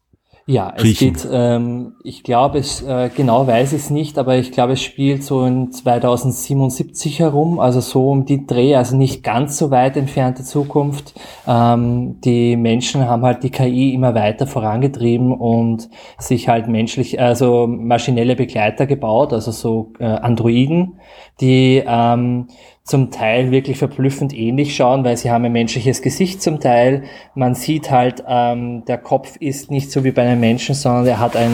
Ja, 0.48 0.72
es 0.76 0.84
riechen. 0.84 1.14
geht, 1.14 1.28
ähm, 1.28 1.94
ich 2.04 2.22
glaube, 2.22 2.58
es 2.58 2.80
äh, 2.80 3.10
genau 3.12 3.48
weiß 3.48 3.72
ich 3.72 3.82
es 3.82 3.90
nicht, 3.90 4.16
aber 4.16 4.36
ich 4.36 4.52
glaube, 4.52 4.74
es 4.74 4.82
spielt 4.82 5.24
so 5.24 5.44
in 5.44 5.72
2077 5.72 7.18
herum, 7.18 7.58
also 7.58 7.80
so 7.80 8.12
um 8.12 8.26
die 8.26 8.46
Dreh, 8.46 8.76
also 8.76 8.96
nicht 8.96 9.24
ganz 9.24 9.58
so 9.58 9.72
weit 9.72 9.96
entfernte 9.96 10.44
Zukunft. 10.44 11.14
Ähm, 11.48 12.20
die 12.20 12.54
Menschen 12.54 13.08
haben 13.08 13.24
halt 13.24 13.42
die 13.42 13.50
KI 13.50 13.92
immer 13.92 14.14
weiter 14.14 14.46
vorangetrieben 14.46 15.32
und 15.32 15.88
sich 16.16 16.48
halt 16.48 16.68
menschlich, 16.68 17.20
also 17.20 17.66
maschinelle 17.66 18.36
Begleiter 18.36 18.86
gebaut, 18.86 19.32
also 19.32 19.50
so 19.50 19.94
äh, 19.98 20.04
Androiden, 20.04 21.00
die 21.40 21.82
ähm, 21.84 22.46
zum 22.86 23.10
Teil 23.10 23.50
wirklich 23.50 23.78
verblüffend 23.78 24.32
ähnlich 24.32 24.76
schauen, 24.76 25.04
weil 25.04 25.16
sie 25.16 25.30
haben 25.32 25.44
ein 25.44 25.50
menschliches 25.52 26.02
Gesicht 26.02 26.40
zum 26.40 26.60
Teil. 26.60 27.02
Man 27.34 27.56
sieht 27.56 27.90
halt, 27.90 28.22
ähm, 28.28 28.84
der 28.86 28.98
Kopf 28.98 29.36
ist 29.40 29.72
nicht 29.72 29.90
so 29.90 30.04
wie 30.04 30.12
bei 30.12 30.22
einem 30.22 30.38
Menschen, 30.38 30.76
sondern 30.76 31.04
er 31.04 31.18
hat 31.18 31.34
ein, 31.34 31.50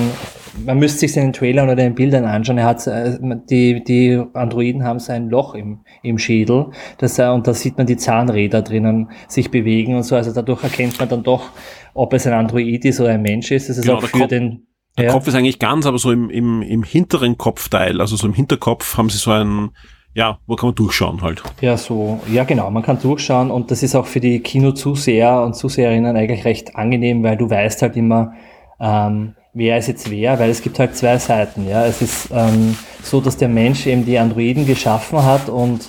man 0.67 0.79
müsste 0.79 1.01
sich 1.01 1.15
den 1.15 1.33
Trailern 1.33 1.69
oder 1.69 1.77
den 1.77 1.95
Bildern 1.95 2.27
anschauen, 2.27 2.59
er 2.59 2.67
hat, 2.67 2.87
äh, 2.87 3.19
die, 3.49 3.83
die 3.83 4.23
Androiden 4.35 4.85
haben 4.85 4.99
so 4.99 5.11
ein 5.13 5.31
Loch 5.31 5.55
im, 5.55 5.81
im 6.03 6.19
Schädel, 6.19 6.67
das, 6.99 7.19
äh, 7.19 7.29
und 7.29 7.47
da 7.47 7.55
sieht 7.55 7.79
man 7.79 7.87
die 7.87 7.97
Zahnräder 7.97 8.61
drinnen 8.61 9.11
sich 9.27 9.51
bewegen 9.51 9.97
und 9.97 10.03
so, 10.03 10.15
also 10.17 10.33
dadurch 10.35 10.63
erkennt 10.63 10.99
man 11.01 11.09
dann 11.09 11.23
doch, 11.23 11.49
ob 11.95 12.13
es 12.13 12.27
ein 12.27 12.35
Android 12.35 12.85
ist 12.85 13.01
oder 13.01 13.09
ein 13.11 13.23
Mensch 13.23 13.51
ist. 13.51 13.71
Das 13.71 13.79
ist 13.79 13.85
Genau, 13.85 13.97
auch 13.97 14.01
der 14.01 14.09
für 14.11 14.19
Kopf- 14.19 14.29
den, 14.29 14.67
Der 14.99 15.07
ja. 15.07 15.13
Kopf 15.13 15.27
ist 15.29 15.35
eigentlich 15.35 15.59
ganz, 15.59 15.87
aber 15.87 15.97
so 15.97 16.13
im, 16.13 16.29
im, 16.29 16.61
im 16.61 16.83
hinteren 16.83 17.39
Kopfteil, 17.39 18.03
also 18.03 18.17
so 18.17 18.27
im 18.27 18.35
Hinterkopf 18.35 18.99
haben 18.99 19.09
sie 19.09 19.17
so 19.17 19.31
einen, 19.31 19.71
ja, 20.15 20.39
wo 20.47 20.57
kann 20.57 20.69
man 20.69 20.75
durchschauen 20.75 21.23
halt. 21.23 21.43
Ja, 21.61 21.77
so, 21.77 22.21
ja 22.31 22.45
genau, 22.45 22.71
man 22.71 22.83
kann 22.83 22.99
durchschauen 23.01 23.51
und 23.51 23.71
das 23.71 23.83
ist 23.83 23.95
auch 23.95 24.07
für 24.07 24.21
die 24.21 24.41
Kinozuseher 24.41 25.43
und 25.43 25.55
Zuseherinnen 25.55 26.17
eigentlich 26.17 26.45
recht 26.45 26.77
angenehm, 26.77 27.23
weil 27.23 27.37
du 27.37 27.49
weißt 27.49 27.83
halt 27.83 27.97
immer, 27.97 28.33
ähm, 28.81 29.35
wer 29.55 29.79
ist 29.79 29.89
jetzt 29.89 30.11
wer, 30.11 30.39
weil 30.39 30.51
es 30.51 30.63
gibt 30.63 30.79
halt 30.79 30.97
zwei 30.97 31.19
Seiten, 31.19 31.69
ja. 31.69 31.87
Es 31.87 32.03
ist 32.03 32.31
ähm, 32.33 32.77
so, 33.03 33.21
dass 33.21 33.37
der 33.37 33.49
Mensch 33.49 33.87
eben 33.87 34.05
die 34.05 34.19
Androiden 34.19 34.67
geschaffen 34.67 35.25
hat 35.25 35.49
und 35.49 35.89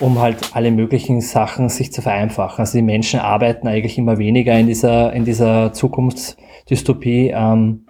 um 0.00 0.20
halt 0.20 0.50
alle 0.52 0.70
möglichen 0.70 1.20
Sachen 1.20 1.68
sich 1.68 1.92
zu 1.92 2.02
vereinfachen. 2.02 2.58
Also 2.58 2.76
die 2.76 2.82
Menschen 2.82 3.20
arbeiten 3.20 3.68
eigentlich 3.68 3.98
immer 3.98 4.18
weniger 4.18 4.58
in 4.58 4.66
dieser, 4.66 5.12
in 5.12 5.24
dieser 5.24 5.72
Zukunftsdystopie. 5.72 7.32
Ähm, 7.34 7.86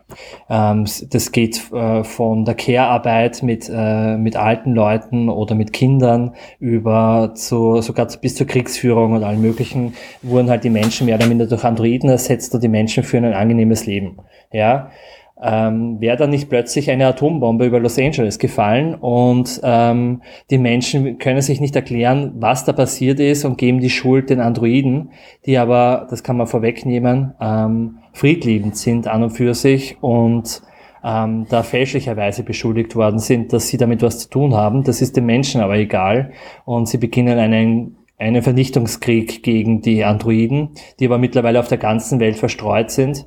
ähm, 0.48 0.86
das 1.10 1.32
geht 1.32 1.72
äh, 1.72 2.04
von 2.04 2.44
der 2.44 2.54
Care-Arbeit 2.54 3.42
mit, 3.42 3.70
äh, 3.72 4.16
mit 4.16 4.36
alten 4.36 4.74
Leuten 4.74 5.28
oder 5.28 5.54
mit 5.54 5.72
Kindern 5.72 6.34
über 6.58 7.32
zu, 7.34 7.80
sogar 7.80 8.06
bis 8.20 8.34
zur 8.34 8.46
Kriegsführung 8.46 9.12
und 9.12 9.24
allen 9.24 9.40
möglichen, 9.40 9.94
wurden 10.22 10.50
halt 10.50 10.64
die 10.64 10.70
Menschen 10.70 11.06
mehr 11.06 11.16
oder 11.16 11.26
minder 11.26 11.46
durch 11.46 11.64
Androiden 11.64 12.10
ersetzt 12.10 12.54
und 12.54 12.62
die 12.62 12.68
Menschen 12.68 13.02
führen 13.02 13.24
ein 13.24 13.34
angenehmes 13.34 13.86
Leben. 13.86 14.18
Ja. 14.52 14.90
Ähm, 15.40 16.00
wäre 16.00 16.16
dann 16.16 16.30
nicht 16.30 16.48
plötzlich 16.48 16.90
eine 16.90 17.06
Atombombe 17.06 17.66
über 17.66 17.80
Los 17.80 17.98
Angeles 17.98 18.38
gefallen 18.38 18.94
und 18.94 19.60
ähm, 19.64 20.22
die 20.50 20.58
Menschen 20.58 21.18
können 21.18 21.40
sich 21.40 21.60
nicht 21.60 21.74
erklären, 21.74 22.32
was 22.36 22.64
da 22.64 22.72
passiert 22.72 23.18
ist 23.18 23.44
und 23.44 23.58
geben 23.58 23.80
die 23.80 23.90
Schuld 23.90 24.30
den 24.30 24.40
Androiden, 24.40 25.10
die 25.44 25.58
aber, 25.58 26.06
das 26.10 26.22
kann 26.22 26.36
man 26.36 26.46
vorwegnehmen, 26.46 27.34
ähm, 27.40 27.98
friedliebend 28.12 28.76
sind 28.76 29.08
an 29.08 29.24
und 29.24 29.30
für 29.30 29.54
sich 29.54 29.96
und 30.00 30.62
ähm, 31.04 31.46
da 31.48 31.62
fälschlicherweise 31.62 32.44
beschuldigt 32.44 32.94
worden 32.94 33.18
sind, 33.18 33.52
dass 33.52 33.68
sie 33.68 33.78
damit 33.78 34.02
was 34.02 34.20
zu 34.20 34.30
tun 34.30 34.54
haben. 34.54 34.84
Das 34.84 35.02
ist 35.02 35.16
den 35.16 35.26
Menschen 35.26 35.60
aber 35.60 35.76
egal 35.76 36.32
und 36.64 36.88
sie 36.88 36.98
beginnen 36.98 37.38
einen 37.38 37.96
einen 38.22 38.42
Vernichtungskrieg 38.42 39.42
gegen 39.42 39.80
die 39.80 40.04
Androiden, 40.04 40.70
die 41.00 41.06
aber 41.06 41.18
mittlerweile 41.18 41.58
auf 41.58 41.68
der 41.68 41.78
ganzen 41.78 42.20
Welt 42.20 42.36
verstreut 42.36 42.90
sind. 42.90 43.26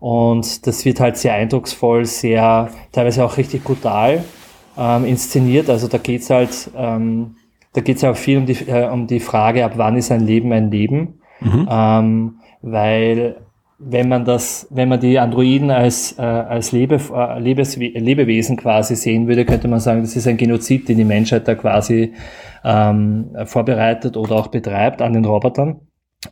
Und 0.00 0.66
das 0.66 0.84
wird 0.84 1.00
halt 1.00 1.16
sehr 1.16 1.34
eindrucksvoll, 1.34 2.04
sehr, 2.04 2.70
teilweise 2.92 3.24
auch 3.24 3.36
richtig 3.36 3.64
brutal 3.64 4.24
ähm, 4.76 5.04
inszeniert. 5.04 5.68
Also 5.68 5.88
da 5.88 5.98
geht's 5.98 6.30
halt, 6.30 6.70
ähm, 6.76 7.36
da 7.72 7.80
geht's 7.80 8.04
auch 8.04 8.16
viel 8.16 8.38
um 8.38 8.46
die, 8.46 8.68
äh, 8.68 8.88
um 8.88 9.06
die 9.06 9.20
Frage, 9.20 9.64
ab 9.64 9.72
wann 9.76 9.96
ist 9.96 10.12
ein 10.12 10.20
Leben 10.20 10.52
ein 10.52 10.70
Leben. 10.70 11.20
Ähm, 11.68 12.40
weil 12.62 13.36
wenn 13.78 14.08
man 14.08 14.24
das, 14.24 14.66
wenn 14.70 14.88
man 14.88 14.98
die 14.98 15.18
Androiden 15.18 15.70
als, 15.70 16.18
äh, 16.18 16.22
als 16.22 16.72
Lebe, 16.72 17.00
äh, 17.14 17.38
Lebeswe 17.38 17.86
Lebewesen 17.86 18.56
quasi 18.56 18.96
sehen 18.96 19.28
würde, 19.28 19.44
könnte 19.44 19.68
man 19.68 19.78
sagen, 19.78 20.00
das 20.00 20.16
ist 20.16 20.26
ein 20.26 20.36
Genozid, 20.36 20.88
den 20.88 20.98
die 20.98 21.04
Menschheit 21.04 21.46
da 21.46 21.54
quasi 21.54 22.12
ähm, 22.64 23.36
vorbereitet 23.44 24.16
oder 24.16 24.34
auch 24.34 24.48
betreibt 24.48 25.00
an 25.00 25.12
den 25.12 25.24
Robotern. 25.24 25.80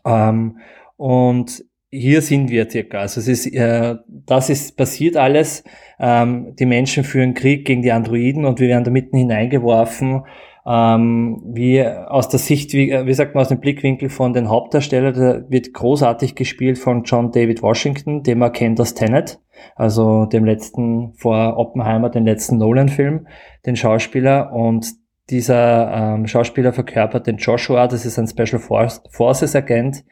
Ähm, 0.04 0.58
und 0.96 1.64
hier 1.98 2.22
sind 2.22 2.50
wir 2.50 2.68
circa. 2.70 2.98
Also 2.98 3.20
es 3.20 3.28
ist, 3.28 3.46
äh, 3.46 3.96
das 4.08 4.50
ist 4.50 4.76
passiert 4.76 5.16
alles. 5.16 5.64
Ähm, 5.98 6.54
die 6.58 6.66
Menschen 6.66 7.04
führen 7.04 7.34
Krieg 7.34 7.64
gegen 7.64 7.82
die 7.82 7.92
Androiden 7.92 8.44
und 8.44 8.60
wir 8.60 8.68
werden 8.68 8.84
da 8.84 8.90
mitten 8.90 9.16
hineingeworfen. 9.16 10.22
Ähm, 10.68 11.42
wie 11.54 11.80
aus 11.86 12.28
der 12.28 12.40
Sicht, 12.40 12.72
wie, 12.72 12.90
wie 12.90 13.14
sagt 13.14 13.34
man, 13.34 13.42
aus 13.42 13.48
dem 13.48 13.60
Blickwinkel 13.60 14.08
von 14.08 14.32
den 14.32 14.48
Hauptdarstellern, 14.48 15.14
der 15.14 15.50
wird 15.50 15.72
großartig 15.72 16.34
gespielt 16.34 16.78
von 16.78 17.04
John 17.04 17.30
David 17.30 17.62
Washington, 17.62 18.24
den 18.24 18.38
man 18.38 18.52
kennt 18.52 18.80
aus 18.80 18.94
Tenet, 18.94 19.38
also 19.76 20.26
dem 20.26 20.44
letzten 20.44 21.12
vor 21.14 21.56
Oppenheimer, 21.56 22.10
den 22.10 22.24
letzten 22.24 22.58
Nolan-Film, 22.58 23.28
den 23.64 23.76
Schauspieler 23.76 24.52
und 24.52 24.92
dieser 25.30 25.92
ähm, 25.92 26.26
Schauspieler 26.26 26.72
verkörpert 26.72 27.26
den 27.26 27.36
Joshua, 27.36 27.86
das 27.86 28.04
ist 28.04 28.18
ein 28.18 28.28
Special 28.28 28.60
Forces 28.60 29.56
Agent, 29.56 30.04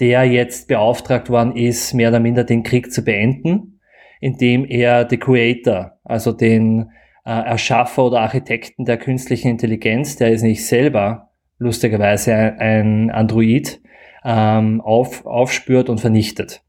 der 0.00 0.24
jetzt 0.24 0.68
beauftragt 0.68 1.30
worden 1.30 1.56
ist, 1.56 1.94
mehr 1.94 2.08
oder 2.08 2.20
minder 2.20 2.44
den 2.44 2.62
Krieg 2.62 2.92
zu 2.92 3.02
beenden, 3.02 3.80
indem 4.20 4.64
er 4.64 5.06
The 5.08 5.18
Creator, 5.18 5.98
also 6.04 6.32
den 6.32 6.90
äh, 7.24 7.30
Erschaffer 7.30 8.04
oder 8.04 8.20
Architekten 8.20 8.84
der 8.84 8.96
künstlichen 8.96 9.48
Intelligenz, 9.48 10.16
der 10.16 10.32
ist 10.32 10.42
nicht 10.42 10.66
selber 10.66 11.30
lustigerweise 11.58 12.34
ein 12.34 13.10
Android, 13.10 13.80
ähm, 14.24 14.80
auf, 14.80 15.24
aufspürt 15.26 15.88
und 15.88 16.00
vernichtet. 16.00 16.62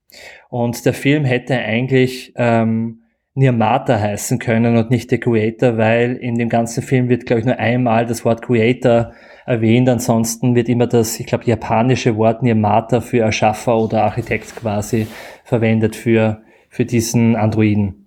Und 0.50 0.86
der 0.86 0.94
Film 0.94 1.26
hätte 1.26 1.58
eigentlich 1.58 2.34
ähm, 2.36 3.02
Nirmata 3.34 4.00
heißen 4.00 4.40
können 4.40 4.78
und 4.78 4.90
nicht 4.90 5.10
The 5.10 5.18
Creator, 5.18 5.78
weil 5.78 6.16
in 6.16 6.36
dem 6.36 6.50
ganzen 6.50 6.84
Film 6.84 7.10
wird, 7.10 7.26
glaube 7.26 7.42
ich, 7.42 7.46
nur 7.46 7.60
einmal 7.60 8.06
das 8.06 8.24
Wort 8.24 8.42
Creator 8.42 9.12
erwähnt. 9.46 9.88
Ansonsten 9.90 10.56
wird 10.56 10.70
immer 10.70 10.88
das, 10.88 11.20
ich 11.20 11.26
glaube, 11.26 11.46
japanische 11.46 12.18
Wort 12.18 12.44
Nirmata 12.44 13.02
für 13.02 13.20
Erschaffer 13.20 13.78
oder 13.78 14.04
Architekt 14.04 14.56
quasi 14.56 15.08
verwendet 15.44 15.96
für, 15.96 16.42
für 16.70 16.86
diesen 16.86 17.36
Androiden. 17.36 18.06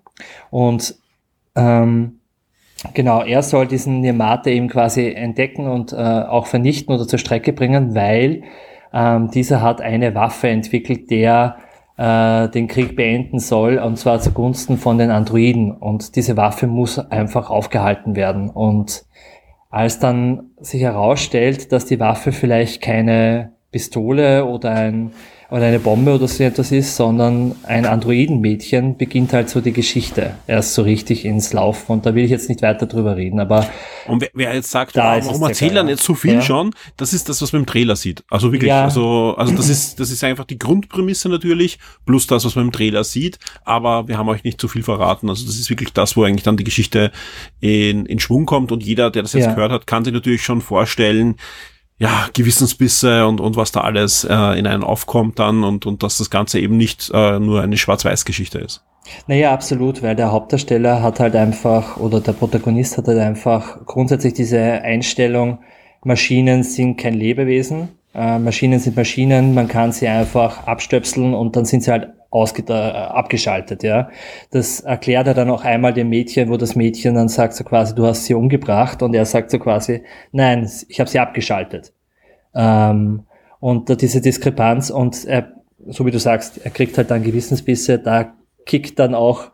Und 0.50 0.96
ähm, 1.56 2.20
genau, 2.94 3.22
er 3.22 3.42
soll 3.42 3.66
diesen 3.66 4.00
Nirmata 4.00 4.50
eben 4.50 4.68
quasi 4.68 5.12
entdecken 5.12 5.68
und 5.68 5.92
äh, 5.92 5.96
auch 5.96 6.46
vernichten 6.46 6.94
oder 6.94 7.06
zur 7.06 7.18
Strecke 7.18 7.52
bringen, 7.52 7.94
weil 7.94 8.42
ähm, 8.92 9.30
dieser 9.30 9.62
hat 9.62 9.80
eine 9.80 10.14
Waffe 10.14 10.48
entwickelt, 10.48 11.10
der 11.10 11.56
äh, 11.98 12.48
den 12.48 12.68
Krieg 12.68 12.96
beenden 12.96 13.38
soll, 13.38 13.78
und 13.78 13.98
zwar 13.98 14.20
zugunsten 14.20 14.78
von 14.78 14.98
den 14.98 15.10
Androiden. 15.10 15.72
Und 15.72 16.16
diese 16.16 16.36
Waffe 16.36 16.66
muss 16.66 16.98
einfach 16.98 17.50
aufgehalten 17.50 18.16
werden. 18.16 18.48
Und 18.48 19.04
als 19.70 19.98
dann 19.98 20.50
sich 20.60 20.82
herausstellt, 20.82 21.72
dass 21.72 21.86
die 21.86 22.00
Waffe 22.00 22.32
vielleicht 22.32 22.82
keine 22.82 23.52
Pistole 23.70 24.46
oder 24.46 24.70
ein 24.70 25.12
oder 25.50 25.64
eine 25.64 25.78
Bombe 25.78 26.14
oder 26.14 26.28
so 26.28 26.44
etwas 26.44 26.72
ist, 26.72 26.94
sondern 26.94 27.54
ein 27.62 27.86
Androidenmädchen 27.86 28.98
beginnt 28.98 29.32
halt 29.32 29.48
so 29.48 29.62
die 29.62 29.72
Geschichte 29.72 30.34
erst 30.46 30.74
so 30.74 30.82
richtig 30.82 31.24
ins 31.24 31.54
Laufen. 31.54 31.90
Und 31.92 32.04
da 32.04 32.14
will 32.14 32.24
ich 32.24 32.30
jetzt 32.30 32.50
nicht 32.50 32.60
weiter 32.60 32.84
drüber 32.84 33.16
reden, 33.16 33.40
aber. 33.40 33.66
Und 34.06 34.20
wer, 34.20 34.28
wer 34.34 34.54
jetzt 34.54 34.70
sagt, 34.70 34.96
da 34.96 35.24
warum 35.24 35.42
erzählt 35.44 35.74
er 35.74 35.84
nicht 35.84 36.02
so 36.02 36.14
viel 36.14 36.34
ja. 36.34 36.42
schon, 36.42 36.74
das 36.98 37.14
ist 37.14 37.30
das, 37.30 37.40
was 37.40 37.54
man 37.54 37.62
im 37.62 37.66
Trailer 37.66 37.96
sieht. 37.96 38.24
Also 38.28 38.52
wirklich, 38.52 38.68
ja. 38.68 38.84
also, 38.84 39.34
also 39.38 39.54
das 39.54 39.70
ist, 39.70 39.98
das 39.98 40.10
ist 40.10 40.22
einfach 40.22 40.44
die 40.44 40.58
Grundprämisse 40.58 41.30
natürlich, 41.30 41.78
plus 42.04 42.26
das, 42.26 42.44
was 42.44 42.54
man 42.54 42.66
im 42.66 42.72
Trailer 42.72 43.02
sieht, 43.04 43.38
aber 43.64 44.06
wir 44.06 44.18
haben 44.18 44.28
euch 44.28 44.44
nicht 44.44 44.60
zu 44.60 44.68
viel 44.68 44.82
verraten. 44.82 45.30
Also 45.30 45.46
das 45.46 45.56
ist 45.56 45.70
wirklich 45.70 45.94
das, 45.94 46.14
wo 46.14 46.24
eigentlich 46.24 46.44
dann 46.44 46.58
die 46.58 46.64
Geschichte 46.64 47.10
in, 47.60 48.04
in 48.04 48.18
Schwung 48.18 48.44
kommt 48.44 48.70
und 48.70 48.82
jeder, 48.82 49.10
der 49.10 49.22
das 49.22 49.32
jetzt 49.32 49.46
ja. 49.46 49.54
gehört 49.54 49.72
hat, 49.72 49.86
kann 49.86 50.04
sich 50.04 50.12
natürlich 50.12 50.42
schon 50.42 50.60
vorstellen, 50.60 51.36
ja, 51.98 52.28
Gewissensbisse 52.32 53.26
und, 53.26 53.40
und 53.40 53.56
was 53.56 53.72
da 53.72 53.80
alles 53.80 54.24
äh, 54.24 54.58
in 54.58 54.66
einen 54.66 54.84
aufkommt 54.84 55.38
dann 55.38 55.64
und, 55.64 55.84
und 55.84 56.02
dass 56.02 56.18
das 56.18 56.30
Ganze 56.30 56.60
eben 56.60 56.76
nicht 56.76 57.10
äh, 57.12 57.38
nur 57.40 57.62
eine 57.62 57.76
Schwarz-Weiß-Geschichte 57.76 58.58
ist. 58.58 58.84
Naja, 59.26 59.52
absolut, 59.52 60.02
weil 60.02 60.14
der 60.14 60.32
Hauptdarsteller 60.32 61.02
hat 61.02 61.18
halt 61.18 61.34
einfach, 61.34 61.96
oder 61.96 62.20
der 62.20 62.32
Protagonist 62.32 62.98
hat 62.98 63.08
halt 63.08 63.18
einfach 63.18 63.84
grundsätzlich 63.86 64.34
diese 64.34 64.60
Einstellung, 64.60 65.58
Maschinen 66.04 66.62
sind 66.62 66.98
kein 66.98 67.14
Lebewesen, 67.14 67.88
äh, 68.14 68.38
Maschinen 68.38 68.78
sind 68.78 68.96
Maschinen, 68.96 69.54
man 69.54 69.66
kann 69.66 69.92
sie 69.92 70.06
einfach 70.08 70.66
abstöpseln 70.66 71.34
und 71.34 71.56
dann 71.56 71.64
sind 71.64 71.82
sie 71.82 71.90
halt 71.90 72.10
ausge 72.30 72.62
äh, 72.68 72.72
abgeschaltet, 72.72 73.82
ja. 73.82 74.10
Das 74.50 74.80
erklärt 74.80 75.26
er 75.26 75.34
dann 75.34 75.50
auch 75.50 75.64
einmal 75.64 75.94
dem 75.94 76.10
Mädchen, 76.10 76.50
wo 76.50 76.56
das 76.56 76.76
Mädchen 76.76 77.14
dann 77.14 77.28
sagt 77.28 77.54
so 77.54 77.64
quasi, 77.64 77.94
du 77.94 78.06
hast 78.06 78.24
sie 78.24 78.34
umgebracht 78.34 79.02
und 79.02 79.14
er 79.14 79.24
sagt 79.24 79.50
so 79.50 79.58
quasi, 79.58 80.02
nein, 80.32 80.70
ich 80.88 81.00
habe 81.00 81.08
sie 81.08 81.18
abgeschaltet. 81.18 81.92
Ähm, 82.54 83.24
und 83.60 83.88
da 83.88 83.94
diese 83.94 84.20
Diskrepanz 84.20 84.90
und 84.90 85.24
er, 85.24 85.52
so 85.86 86.04
wie 86.04 86.10
du 86.10 86.18
sagst, 86.18 86.60
er 86.64 86.70
kriegt 86.70 86.98
halt 86.98 87.10
dann 87.10 87.22
Gewissensbisse, 87.22 87.98
da 87.98 88.34
kickt 88.66 88.98
dann 88.98 89.14
auch, 89.14 89.50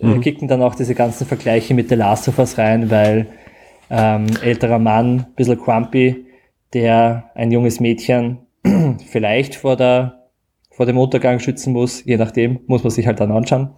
mhm. 0.00 0.20
kicken 0.20 0.46
dann 0.46 0.62
auch 0.62 0.74
diese 0.74 0.94
ganzen 0.94 1.26
Vergleiche 1.26 1.74
mit 1.74 1.88
The 1.88 1.94
Last 1.94 2.28
of 2.28 2.38
Us 2.38 2.58
rein, 2.58 2.90
weil 2.90 3.28
ähm, 3.88 4.26
älterer 4.42 4.78
Mann, 4.78 5.26
bisschen 5.36 5.58
crumpy, 5.58 6.26
der 6.74 7.30
ein 7.34 7.50
junges 7.50 7.80
Mädchen 7.80 8.38
vielleicht 9.06 9.54
vor 9.54 9.76
der 9.76 10.19
vor 10.80 10.86
dem 10.86 10.96
Untergang 10.96 11.40
schützen 11.40 11.74
muss, 11.74 12.06
je 12.06 12.16
nachdem, 12.16 12.60
muss 12.66 12.82
man 12.82 12.90
sich 12.90 13.06
halt 13.06 13.20
dann 13.20 13.30
anschauen. 13.30 13.68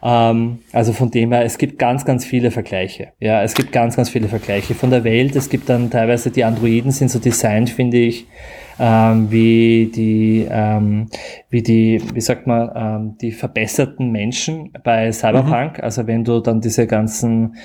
Ähm, 0.00 0.60
also 0.70 0.92
von 0.92 1.10
dem 1.10 1.32
her, 1.32 1.44
es 1.44 1.58
gibt 1.58 1.76
ganz, 1.76 2.04
ganz 2.04 2.24
viele 2.24 2.52
Vergleiche. 2.52 3.08
Ja, 3.18 3.42
es 3.42 3.54
gibt 3.54 3.72
ganz, 3.72 3.96
ganz 3.96 4.10
viele 4.10 4.28
Vergleiche 4.28 4.76
von 4.76 4.90
der 4.90 5.02
Welt. 5.02 5.34
Es 5.34 5.50
gibt 5.50 5.68
dann 5.68 5.90
teilweise, 5.90 6.30
die 6.30 6.44
Androiden 6.44 6.92
sind 6.92 7.10
so 7.10 7.18
designt, 7.18 7.68
finde 7.68 7.96
ich, 7.96 8.28
ähm, 8.78 9.28
wie 9.32 9.90
die, 9.92 10.46
ähm, 10.48 11.08
wie 11.50 11.64
die, 11.64 12.00
wie 12.14 12.20
sagt 12.20 12.46
man, 12.46 12.70
ähm, 12.76 13.18
die 13.20 13.32
verbesserten 13.32 14.12
Menschen 14.12 14.70
bei 14.84 15.10
Cyberpunk. 15.10 15.78
Mhm. 15.78 15.82
Also 15.82 16.06
wenn 16.06 16.22
du 16.22 16.38
dann 16.38 16.60
diese 16.60 16.86
ganzen, 16.86 17.56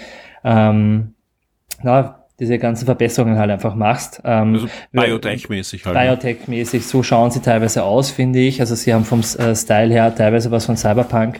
ähm, 0.44 1.14
na, 1.84 2.17
diese 2.40 2.60
ganzen 2.60 2.86
Verbesserungen 2.86 3.38
halt 3.38 3.50
einfach 3.50 3.76
machst. 3.76 4.22
Ähm, 4.24 4.54
also 4.54 4.68
Biotech-mäßig 4.94 5.86
halt. 5.86 5.96
Ne? 5.96 6.02
Biotech-mäßig, 6.02 6.82
so 6.82 7.02
schauen 7.02 7.32
sie 7.32 7.42
teilweise 7.42 7.84
aus, 7.84 8.12
finde 8.12 8.40
ich. 8.40 8.60
Also 8.60 8.76
sie 8.76 8.94
haben 8.94 9.06
vom 9.06 9.22
äh, 9.22 9.56
Style 9.56 9.92
her 9.92 10.14
teilweise 10.14 10.52
was 10.52 10.66
von 10.66 10.78
Cyberpunk. 10.78 11.40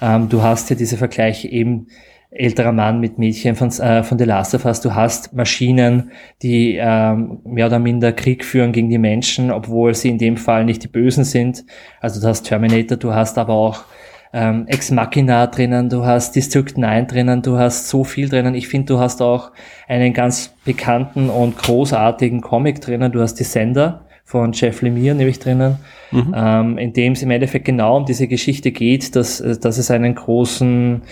Ähm, 0.00 0.28
du 0.28 0.42
hast 0.42 0.70
ja 0.70 0.76
diese 0.76 0.96
Vergleiche 0.96 1.48
eben 1.48 1.88
älterer 2.30 2.72
Mann 2.72 3.00
mit 3.00 3.18
Mädchen 3.18 3.56
von, 3.56 3.70
äh, 3.70 4.02
von 4.02 4.18
The 4.18 4.24
Last 4.24 4.54
of 4.54 4.64
Us. 4.64 4.80
Du 4.80 4.94
hast 4.94 5.32
Maschinen, 5.32 6.12
die 6.42 6.76
ähm, 6.78 7.38
mehr 7.44 7.66
oder 7.66 7.78
minder 7.78 8.12
Krieg 8.12 8.44
führen 8.44 8.72
gegen 8.72 8.90
die 8.90 8.98
Menschen, 8.98 9.50
obwohl 9.50 9.94
sie 9.94 10.10
in 10.10 10.18
dem 10.18 10.36
Fall 10.36 10.64
nicht 10.64 10.82
die 10.82 10.88
Bösen 10.88 11.24
sind. 11.24 11.64
Also 12.00 12.20
du 12.20 12.26
hast 12.26 12.42
Terminator, 12.42 12.96
du 12.96 13.14
hast 13.14 13.38
aber 13.38 13.54
auch 13.54 13.84
ähm, 14.32 14.66
Ex 14.68 14.90
Machina 14.90 15.46
drinnen, 15.46 15.88
du 15.88 16.04
hast 16.04 16.36
District 16.36 16.76
9 16.76 17.06
drinnen, 17.06 17.42
du 17.42 17.58
hast 17.58 17.88
so 17.88 18.04
viel 18.04 18.28
drinnen. 18.28 18.54
Ich 18.54 18.68
finde, 18.68 18.94
du 18.94 18.98
hast 18.98 19.22
auch 19.22 19.52
einen 19.88 20.12
ganz 20.12 20.54
bekannten 20.64 21.30
und 21.30 21.58
großartigen 21.58 22.40
Comic 22.40 22.80
drinnen. 22.80 23.12
Du 23.12 23.20
hast 23.20 23.34
die 23.34 23.44
Sender 23.44 24.05
von 24.26 24.50
Jeff 24.52 24.82
Lemire 24.82 25.14
nämlich 25.14 25.38
drinnen, 25.38 25.76
mhm. 26.10 26.34
ähm, 26.36 26.78
in 26.78 26.92
dem 26.92 27.12
es 27.12 27.22
im 27.22 27.30
Endeffekt 27.30 27.64
genau 27.64 27.96
um 27.96 28.06
diese 28.06 28.26
Geschichte 28.26 28.72
geht, 28.72 29.14
dass, 29.14 29.38
dass 29.38 29.78
es 29.78 29.88
einen 29.92 30.16
großen, 30.16 31.02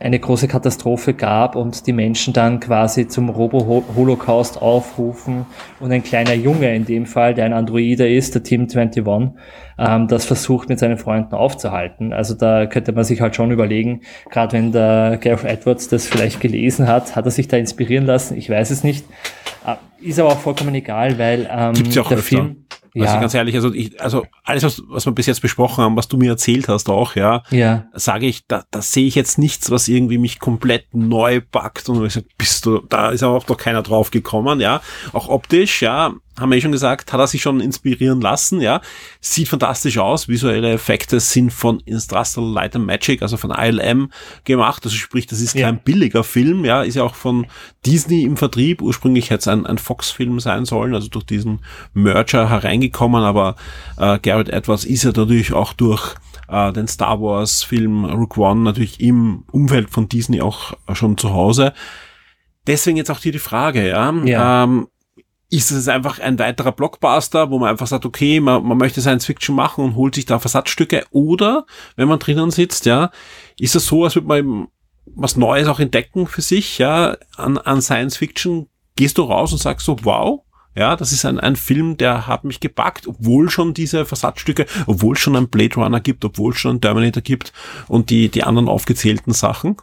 eine 0.00 0.18
große 0.18 0.48
Katastrophe 0.48 1.14
gab 1.14 1.54
und 1.54 1.86
die 1.86 1.92
Menschen 1.92 2.34
dann 2.34 2.58
quasi 2.58 3.06
zum 3.06 3.28
Robo-Holocaust 3.28 4.60
aufrufen 4.60 5.46
und 5.78 5.92
ein 5.92 6.02
kleiner 6.02 6.34
Junge 6.34 6.74
in 6.74 6.84
dem 6.84 7.06
Fall, 7.06 7.34
der 7.34 7.44
ein 7.44 7.52
Androide 7.52 8.12
ist, 8.12 8.34
der 8.34 8.42
Team 8.42 8.62
21, 8.62 9.04
ähm, 9.78 10.08
das 10.08 10.24
versucht 10.24 10.68
mit 10.68 10.80
seinen 10.80 10.98
Freunden 10.98 11.36
aufzuhalten. 11.36 12.12
Also 12.12 12.34
da 12.34 12.66
könnte 12.66 12.90
man 12.90 13.04
sich 13.04 13.20
halt 13.20 13.36
schon 13.36 13.52
überlegen, 13.52 14.00
gerade 14.28 14.54
wenn 14.54 14.72
der 14.72 15.18
Gareth 15.20 15.44
Edwards 15.44 15.86
das 15.86 16.08
vielleicht 16.08 16.40
gelesen 16.40 16.88
hat, 16.88 17.14
hat 17.14 17.26
er 17.26 17.30
sich 17.30 17.46
da 17.46 17.58
inspirieren 17.58 18.06
lassen, 18.06 18.36
ich 18.36 18.50
weiß 18.50 18.72
es 18.72 18.82
nicht. 18.82 19.04
Äh, 19.66 19.76
ist 20.00 20.18
aber 20.18 20.30
auch 20.30 20.38
vollkommen 20.38 20.74
egal, 20.74 21.18
weil 21.18 21.48
ähm, 21.50 21.74
Gibt's 21.74 21.94
ja 21.94 22.02
auch 22.02 22.08
der 22.08 22.18
öfter. 22.18 22.36
Film. 22.36 22.66
Ja. 22.94 23.04
Also 23.04 23.20
ganz 23.20 23.34
ehrlich, 23.34 23.54
also 23.54 23.74
ich, 23.74 24.00
also 24.00 24.24
alles, 24.42 24.62
was, 24.62 24.82
was 24.88 25.04
wir 25.04 25.12
bis 25.12 25.26
jetzt 25.26 25.42
besprochen 25.42 25.84
haben, 25.84 25.96
was 25.96 26.08
du 26.08 26.16
mir 26.16 26.30
erzählt 26.30 26.66
hast 26.68 26.88
auch, 26.88 27.14
ja, 27.14 27.42
ja. 27.50 27.84
sage 27.92 28.24
ich, 28.24 28.46
da, 28.46 28.64
da 28.70 28.80
sehe 28.80 29.06
ich 29.06 29.14
jetzt 29.14 29.38
nichts, 29.38 29.70
was 29.70 29.88
irgendwie 29.88 30.16
mich 30.16 30.38
komplett 30.38 30.94
neu 30.94 31.42
packt 31.42 31.90
und 31.90 32.06
ich 32.06 32.14
sage, 32.14 32.26
bist 32.38 32.64
du, 32.64 32.78
da 32.78 33.10
ist 33.10 33.22
aber 33.22 33.36
auch 33.36 33.44
doch 33.44 33.58
keiner 33.58 33.82
drauf 33.82 34.10
gekommen, 34.10 34.60
ja. 34.60 34.80
Auch 35.12 35.28
optisch, 35.28 35.82
ja, 35.82 36.14
haben 36.38 36.50
wir 36.50 36.58
eh 36.58 36.60
schon 36.60 36.72
gesagt, 36.72 37.12
hat 37.12 37.20
er 37.20 37.26
sich 37.26 37.42
schon 37.42 37.60
inspirieren 37.60 38.20
lassen, 38.20 38.60
ja. 38.60 38.80
Sieht 39.20 39.48
fantastisch 39.48 39.98
aus, 39.98 40.28
visuelle 40.28 40.72
Effekte 40.72 41.20
sind 41.20 41.52
von 41.52 41.80
Industrial 41.80 42.46
Light 42.46 42.76
and 42.76 42.86
Magic, 42.86 43.22
also 43.22 43.36
von 43.36 43.50
ILM 43.50 44.10
gemacht, 44.44 44.84
also 44.84 44.96
sprich, 44.96 45.26
das 45.26 45.40
ist 45.40 45.54
ja. 45.54 45.66
kein 45.66 45.78
billiger 45.78 46.24
Film, 46.24 46.64
ja, 46.64 46.82
ist 46.82 46.96
ja 46.96 47.02
auch 47.02 47.14
von 47.14 47.46
Disney 47.84 48.24
im 48.24 48.36
Vertrieb, 48.36 48.82
ursprünglich 48.82 49.30
hätte 49.30 49.40
es 49.40 49.48
ein, 49.48 49.66
ein 49.66 49.78
Fox-Film 49.78 50.40
sein 50.40 50.64
sollen, 50.64 50.94
also 50.94 51.08
durch 51.08 51.24
diesen 51.24 51.60
Merger 51.94 52.50
hereingekommen, 52.50 53.22
aber 53.22 53.56
äh, 53.96 54.18
Garrett 54.18 54.50
Edwards 54.50 54.84
ist 54.84 55.04
ja 55.04 55.12
dadurch 55.12 55.52
auch 55.52 55.72
durch 55.72 56.14
äh, 56.48 56.72
den 56.72 56.88
Star 56.88 57.20
Wars 57.20 57.62
Film 57.62 58.04
Rook 58.04 58.36
One 58.36 58.60
natürlich 58.60 59.00
im 59.00 59.44
Umfeld 59.50 59.90
von 59.90 60.08
Disney 60.08 60.40
auch 60.40 60.74
schon 60.92 61.16
zu 61.16 61.32
Hause. 61.32 61.72
Deswegen 62.66 62.96
jetzt 62.96 63.10
auch 63.10 63.20
hier 63.20 63.32
die 63.32 63.38
Frage, 63.38 63.88
ja, 63.88 64.12
ja. 64.24 64.64
Ähm, 64.64 64.88
ist 65.48 65.70
es 65.70 65.88
einfach 65.88 66.18
ein 66.18 66.38
weiterer 66.38 66.72
Blockbuster, 66.72 67.50
wo 67.50 67.58
man 67.58 67.70
einfach 67.70 67.86
sagt, 67.86 68.04
okay, 68.04 68.40
man, 68.40 68.64
man 68.64 68.78
möchte 68.78 69.00
Science 69.00 69.26
Fiction 69.26 69.54
machen 69.54 69.84
und 69.84 69.94
holt 69.94 70.14
sich 70.14 70.26
da 70.26 70.38
Versatzstücke 70.38 71.04
oder 71.10 71.66
wenn 71.94 72.08
man 72.08 72.18
drinnen 72.18 72.50
sitzt, 72.50 72.86
ja, 72.86 73.10
ist 73.58 73.76
es 73.76 73.86
so, 73.86 74.04
als 74.04 74.16
würde 74.16 74.28
man 74.28 74.68
was 75.14 75.36
Neues 75.36 75.68
auch 75.68 75.78
entdecken 75.78 76.26
für 76.26 76.42
sich, 76.42 76.78
ja, 76.78 77.16
an, 77.36 77.58
an 77.58 77.80
Science 77.80 78.16
Fiction, 78.16 78.68
gehst 78.96 79.18
du 79.18 79.22
raus 79.22 79.52
und 79.52 79.58
sagst 79.58 79.86
so, 79.86 79.96
wow, 80.02 80.42
ja, 80.74 80.94
das 80.96 81.12
ist 81.12 81.24
ein, 81.24 81.40
ein 81.40 81.56
Film, 81.56 81.96
der 81.96 82.26
hat 82.26 82.44
mich 82.44 82.60
gepackt, 82.60 83.06
obwohl 83.06 83.48
schon 83.48 83.72
diese 83.72 84.04
Versatzstücke, 84.04 84.66
obwohl 84.86 85.16
schon 85.16 85.36
ein 85.36 85.48
Blade 85.48 85.76
Runner 85.76 86.00
gibt, 86.00 86.24
obwohl 86.24 86.54
schon 86.54 86.76
ein 86.76 86.80
Terminator 86.80 87.22
gibt 87.22 87.52
und 87.88 88.10
die, 88.10 88.28
die 88.28 88.42
anderen 88.42 88.68
aufgezählten 88.68 89.32
Sachen. 89.32 89.76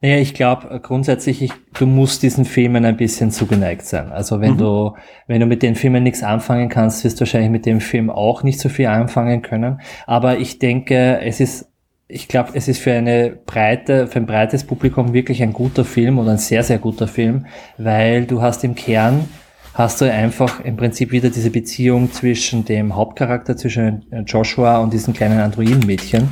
Naja, 0.00 0.18
ich 0.18 0.34
glaube 0.34 0.80
grundsätzlich, 0.82 1.42
ich, 1.42 1.52
du 1.78 1.86
musst 1.86 2.22
diesen 2.22 2.44
Filmen 2.44 2.84
ein 2.84 2.96
bisschen 2.96 3.30
zugeneigt 3.30 3.84
sein. 3.84 4.10
Also 4.10 4.40
wenn 4.40 4.54
mhm. 4.54 4.58
du, 4.58 4.96
wenn 5.26 5.40
du 5.40 5.46
mit 5.46 5.62
den 5.62 5.74
Filmen 5.74 6.02
nichts 6.02 6.22
anfangen 6.22 6.68
kannst, 6.68 7.04
wirst 7.04 7.18
du 7.18 7.20
wahrscheinlich 7.20 7.50
mit 7.50 7.66
dem 7.66 7.80
Film 7.80 8.10
auch 8.10 8.42
nicht 8.42 8.60
so 8.60 8.68
viel 8.68 8.86
anfangen 8.86 9.42
können. 9.42 9.80
Aber 10.06 10.38
ich 10.38 10.58
denke, 10.58 11.20
es 11.22 11.40
ist, 11.40 11.68
ich 12.08 12.28
glaube, 12.28 12.50
es 12.54 12.68
ist 12.68 12.80
für 12.80 12.92
eine 12.92 13.38
breite, 13.46 14.06
für 14.06 14.18
ein 14.18 14.26
breites 14.26 14.64
Publikum 14.64 15.12
wirklich 15.12 15.42
ein 15.42 15.52
guter 15.52 15.84
Film 15.84 16.18
oder 16.18 16.32
ein 16.32 16.38
sehr, 16.38 16.62
sehr 16.62 16.78
guter 16.78 17.06
Film, 17.06 17.46
weil 17.76 18.24
du 18.24 18.40
hast 18.40 18.64
im 18.64 18.74
Kern 18.74 19.28
hast 19.74 20.00
du 20.00 20.12
einfach 20.12 20.60
im 20.64 20.76
Prinzip 20.76 21.12
wieder 21.12 21.30
diese 21.30 21.50
Beziehung 21.50 22.10
zwischen 22.10 22.64
dem 22.64 22.96
Hauptcharakter, 22.96 23.56
zwischen 23.56 24.06
Joshua 24.26 24.78
und 24.78 24.92
diesem 24.92 25.14
kleinen 25.14 25.38
Androidenmädchen. 25.38 26.28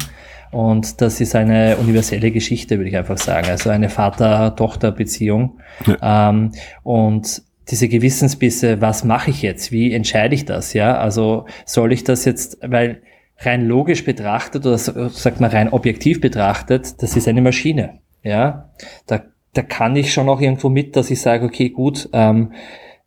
Und 0.51 1.01
das 1.01 1.21
ist 1.21 1.35
eine 1.35 1.77
universelle 1.77 2.31
Geschichte, 2.31 2.79
würde 2.79 2.89
ich 2.89 2.97
einfach 2.97 3.19
sagen. 3.19 3.49
Also 3.49 3.71
eine 3.71 3.89
Vater-Tochter-Beziehung. 3.89 5.59
Ja. 5.87 6.31
Ähm, 6.31 6.53
und 6.83 7.43
diese 7.69 7.89
Gewissensbisse, 7.89 8.81
was 8.81 9.05
mache 9.05 9.31
ich 9.31 9.43
jetzt? 9.43 9.73
Wie 9.73 9.93
entscheide 9.93 10.35
ich 10.35 10.45
das? 10.45 10.73
Ja, 10.73 10.99
also 10.99 11.47
soll 11.65 11.93
ich 11.93 12.05
das 12.05 12.25
jetzt, 12.25 12.59
weil 12.63 13.03
rein 13.39 13.67
logisch 13.67 14.05
betrachtet 14.05 14.65
oder 14.65 14.79
sagt 14.79 15.41
man 15.41 15.51
rein 15.51 15.73
objektiv 15.73 16.21
betrachtet, 16.21 17.03
das 17.03 17.17
ist 17.17 17.29
eine 17.29 17.43
Maschine. 17.43 17.99
Ja, 18.23 18.71
da, 19.07 19.23
da 19.53 19.63
kann 19.63 19.97
ich 19.97 20.13
schon 20.13 20.29
auch 20.29 20.41
irgendwo 20.41 20.69
mit, 20.69 20.97
dass 20.97 21.11
ich 21.11 21.21
sage, 21.21 21.45
okay, 21.45 21.69
gut, 21.71 22.09
ähm, 22.13 22.53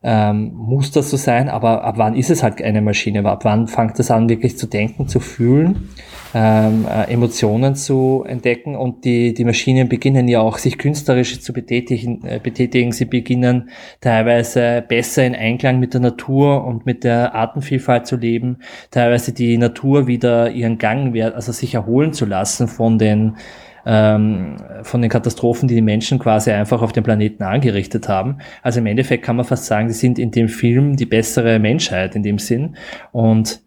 ähm, 0.01 0.53
muss 0.53 0.91
das 0.91 1.09
so 1.09 1.17
sein, 1.17 1.49
aber 1.49 1.83
ab 1.83 1.95
wann 1.97 2.15
ist 2.15 2.29
es 2.29 2.41
halt 2.41 2.61
eine 2.61 2.81
Maschine? 2.81 3.25
Ab 3.25 3.43
wann 3.43 3.67
fängt 3.67 3.99
es 3.99 4.11
an, 4.11 4.29
wirklich 4.29 4.57
zu 4.57 4.67
denken, 4.67 5.07
zu 5.07 5.19
fühlen, 5.19 5.89
ähm, 6.33 6.85
äh, 6.87 7.11
Emotionen 7.11 7.75
zu 7.75 8.23
entdecken 8.27 8.75
und 8.75 9.03
die, 9.05 9.33
die 9.33 9.45
Maschinen 9.45 9.89
beginnen 9.89 10.27
ja 10.27 10.41
auch, 10.41 10.57
sich 10.57 10.77
künstlerisch 10.77 11.41
zu 11.41 11.53
betätigen, 11.53 12.23
äh, 12.25 12.39
betätigen. 12.41 12.91
Sie 12.91 13.05
beginnen 13.05 13.69
teilweise 14.01 14.83
besser 14.87 15.25
in 15.25 15.35
Einklang 15.35 15.79
mit 15.79 15.93
der 15.93 16.01
Natur 16.01 16.65
und 16.65 16.85
mit 16.85 17.03
der 17.03 17.33
Artenvielfalt 17.33 18.05
zu 18.05 18.15
leben, 18.15 18.57
teilweise 18.91 19.33
die 19.33 19.57
Natur 19.57 20.07
wieder 20.07 20.51
ihren 20.51 20.77
Gang, 20.77 21.17
also 21.19 21.51
sich 21.51 21.73
erholen 21.73 22.13
zu 22.13 22.25
lassen 22.25 22.67
von 22.67 22.99
den 22.99 23.37
ähm, 23.85 24.57
von 24.83 25.01
den 25.01 25.09
Katastrophen, 25.09 25.67
die 25.67 25.75
die 25.75 25.81
Menschen 25.81 26.19
quasi 26.19 26.51
einfach 26.51 26.81
auf 26.81 26.91
dem 26.91 27.03
Planeten 27.03 27.43
angerichtet 27.43 28.07
haben. 28.07 28.37
Also 28.61 28.79
im 28.79 28.85
Endeffekt 28.85 29.23
kann 29.23 29.37
man 29.37 29.45
fast 29.45 29.65
sagen, 29.65 29.87
die 29.87 29.93
sind 29.93 30.19
in 30.19 30.31
dem 30.31 30.49
Film 30.49 30.95
die 30.95 31.05
bessere 31.05 31.57
Menschheit 31.59 32.15
in 32.15 32.21
dem 32.21 32.37
Sinn. 32.39 32.75
Und 33.11 33.61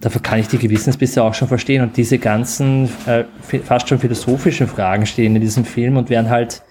dafür 0.00 0.22
kann 0.22 0.38
ich 0.38 0.48
die 0.48 0.58
Gewissensbisse 0.58 1.22
auch 1.22 1.34
schon 1.34 1.48
verstehen. 1.48 1.82
Und 1.82 1.96
diese 1.96 2.18
ganzen 2.18 2.88
äh, 3.06 3.24
fast 3.40 3.88
schon 3.88 3.98
philosophischen 3.98 4.66
Fragen 4.66 5.06
stehen 5.06 5.34
in 5.34 5.40
diesem 5.40 5.64
Film 5.64 5.96
und 5.96 6.10
werden 6.10 6.30
halt 6.30 6.62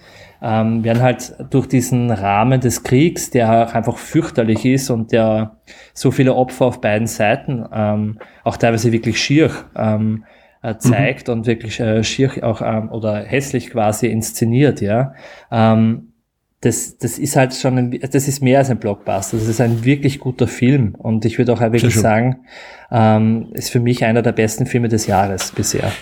ähm, 0.42 0.84
werden 0.84 1.02
halt 1.02 1.34
durch 1.50 1.66
diesen 1.66 2.10
Rahmen 2.10 2.60
des 2.60 2.82
Kriegs, 2.82 3.30
der 3.30 3.68
auch 3.68 3.74
einfach 3.74 3.96
fürchterlich 3.96 4.66
ist 4.66 4.90
und 4.90 5.10
der 5.10 5.56
so 5.94 6.10
viele 6.10 6.34
Opfer 6.34 6.66
auf 6.66 6.82
beiden 6.82 7.06
Seiten, 7.06 7.64
ähm, 7.72 8.18
auch 8.42 8.58
teilweise 8.58 8.92
wirklich 8.92 9.18
schier, 9.18 9.50
ähm, 9.74 10.24
äh, 10.62 10.72
mhm. 10.72 10.80
zeigt 10.80 11.28
mhm. 11.28 11.34
und 11.34 11.46
wirklich 11.46 11.80
äh, 11.80 12.04
schier 12.04 12.30
auch 12.42 12.60
ähm, 12.60 12.90
oder 12.90 13.24
hässlich 13.24 13.70
quasi 13.70 14.08
inszeniert, 14.08 14.82
ja. 14.82 15.14
Ähm, 15.50 16.13
das, 16.64 16.96
das 16.96 17.18
ist 17.18 17.36
halt 17.36 17.54
schon, 17.54 17.78
ein, 17.78 18.00
das 18.10 18.26
ist 18.26 18.40
mehr 18.40 18.58
als 18.58 18.70
ein 18.70 18.78
Blockbuster. 18.78 19.36
Das 19.36 19.48
ist 19.48 19.60
ein 19.60 19.84
wirklich 19.84 20.18
guter 20.18 20.48
Film 20.48 20.94
und 20.94 21.24
ich 21.24 21.36
würde 21.36 21.52
auch 21.52 21.60
wirklich 21.60 21.94
sagen, 21.94 22.44
ähm, 22.90 23.48
ist 23.52 23.70
für 23.70 23.80
mich 23.80 24.04
einer 24.04 24.22
der 24.22 24.32
besten 24.32 24.66
Filme 24.66 24.88
des 24.88 25.06
Jahres 25.06 25.52
bisher. 25.52 25.92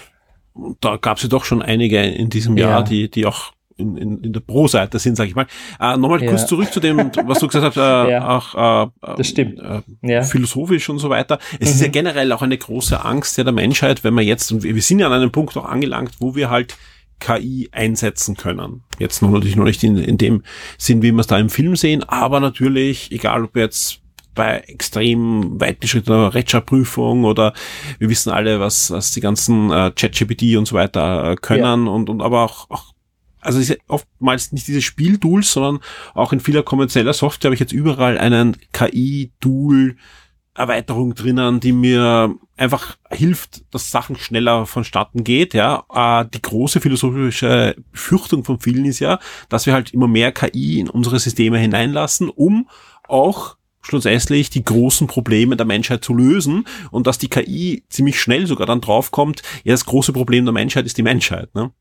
Da 0.80 0.96
gab 0.96 1.16
es 1.16 1.24
ja 1.24 1.28
doch 1.28 1.44
schon 1.44 1.62
einige 1.62 2.00
in 2.02 2.30
diesem 2.30 2.56
Jahr, 2.56 2.80
ja. 2.80 2.82
die, 2.82 3.10
die 3.10 3.26
auch 3.26 3.52
in, 3.76 3.96
in, 3.96 4.20
in 4.20 4.32
der 4.32 4.40
Pro-Seite 4.40 4.98
sind, 5.00 5.16
sage 5.16 5.30
ich 5.30 5.34
mal. 5.34 5.46
Äh, 5.80 5.96
Nochmal 5.96 6.22
ja. 6.22 6.28
kurz 6.28 6.46
zurück 6.46 6.72
zu 6.72 6.78
dem, 6.78 7.10
was 7.24 7.40
du 7.40 7.48
gesagt 7.48 7.64
hast, 7.64 7.76
äh, 7.76 8.10
ja. 8.12 8.28
auch 8.28 8.86
äh, 8.86 9.16
das 9.16 9.26
stimmt. 9.26 9.58
Äh, 9.58 9.80
ja. 10.02 10.22
philosophisch 10.22 10.88
und 10.90 10.98
so 10.98 11.10
weiter. 11.10 11.38
Es 11.58 11.70
mhm. 11.70 11.74
ist 11.74 11.80
ja 11.80 11.88
mhm. 11.88 11.92
generell 11.92 12.32
auch 12.32 12.42
eine 12.42 12.56
große 12.56 13.04
Angst 13.04 13.36
der 13.38 13.50
Menschheit, 13.50 14.04
wenn 14.04 14.14
man 14.14 14.24
jetzt, 14.24 14.52
und 14.52 14.62
wir, 14.62 14.74
wir 14.74 14.82
sind 14.82 15.00
ja 15.00 15.06
an 15.06 15.12
einem 15.12 15.32
Punkt 15.32 15.56
auch 15.56 15.64
angelangt, 15.64 16.12
wo 16.20 16.36
wir 16.36 16.50
halt 16.50 16.76
KI 17.22 17.68
einsetzen 17.70 18.36
können. 18.36 18.82
Jetzt 18.98 19.22
noch 19.22 19.30
natürlich 19.30 19.56
noch 19.56 19.64
nicht 19.64 19.84
in, 19.84 19.96
in 19.96 20.18
dem 20.18 20.42
Sinn, 20.76 21.02
wie 21.02 21.12
wir 21.12 21.20
es 21.20 21.28
da 21.28 21.38
im 21.38 21.50
Film 21.50 21.76
sehen, 21.76 22.02
aber 22.02 22.40
natürlich, 22.40 23.12
egal 23.12 23.44
ob 23.44 23.56
jetzt 23.56 24.00
bei 24.34 24.58
extrem 24.66 25.60
weit 25.60 25.78
beschrittener 25.78 26.34
Rechtschreibprüfung 26.34 27.24
oder 27.24 27.52
wir 27.98 28.08
wissen 28.08 28.30
alle, 28.30 28.60
was, 28.60 28.90
was 28.90 29.12
die 29.12 29.20
ganzen 29.20 29.70
äh, 29.70 29.92
ChatGPT 29.94 30.56
und 30.56 30.66
so 30.66 30.74
weiter 30.74 31.32
äh, 31.32 31.36
können 31.36 31.86
ja. 31.86 31.92
und, 31.92 32.08
und 32.08 32.22
aber 32.22 32.42
auch, 32.42 32.70
auch 32.70 32.92
also 33.40 33.58
ist 33.58 33.68
ja 33.68 33.76
oftmals 33.88 34.52
nicht 34.52 34.66
diese 34.68 34.82
Spieltools, 34.82 35.52
sondern 35.52 35.80
auch 36.14 36.32
in 36.32 36.40
vieler 36.40 36.62
kommerzieller 36.62 37.12
Software 37.12 37.48
habe 37.48 37.54
ich 37.54 37.60
jetzt 37.60 37.72
überall 37.72 38.16
einen 38.16 38.56
KI-Tool, 38.72 39.96
Erweiterung 40.54 41.14
drinnen, 41.14 41.60
die 41.60 41.72
mir 41.72 42.34
einfach 42.56 42.96
hilft, 43.10 43.64
dass 43.72 43.90
Sachen 43.90 44.16
schneller 44.16 44.66
vonstatten 44.66 45.24
geht, 45.24 45.54
ja. 45.54 45.84
Äh, 45.92 46.26
die 46.32 46.42
große 46.42 46.80
philosophische 46.80 47.74
Befürchtung 47.90 48.44
von 48.44 48.60
vielen 48.60 48.84
ist 48.84 48.98
ja, 48.98 49.18
dass 49.48 49.66
wir 49.66 49.72
halt 49.72 49.94
immer 49.94 50.08
mehr 50.08 50.30
KI 50.30 50.80
in 50.80 50.90
unsere 50.90 51.18
Systeme 51.18 51.58
hineinlassen, 51.58 52.28
um 52.28 52.68
auch 53.08 53.56
schlussendlich 53.80 54.50
die 54.50 54.62
großen 54.62 55.06
Probleme 55.06 55.56
der 55.56 55.66
Menschheit 55.66 56.04
zu 56.04 56.14
lösen 56.14 56.66
und 56.90 57.06
dass 57.06 57.18
die 57.18 57.28
KI 57.28 57.82
ziemlich 57.88 58.20
schnell 58.20 58.46
sogar 58.46 58.66
dann 58.66 58.80
draufkommt, 58.80 59.42
ja, 59.64 59.72
das 59.72 59.86
große 59.86 60.12
Problem 60.12 60.44
der 60.44 60.52
Menschheit 60.52 60.86
ist 60.86 60.98
die 60.98 61.02
Menschheit, 61.02 61.54
ne? 61.54 61.72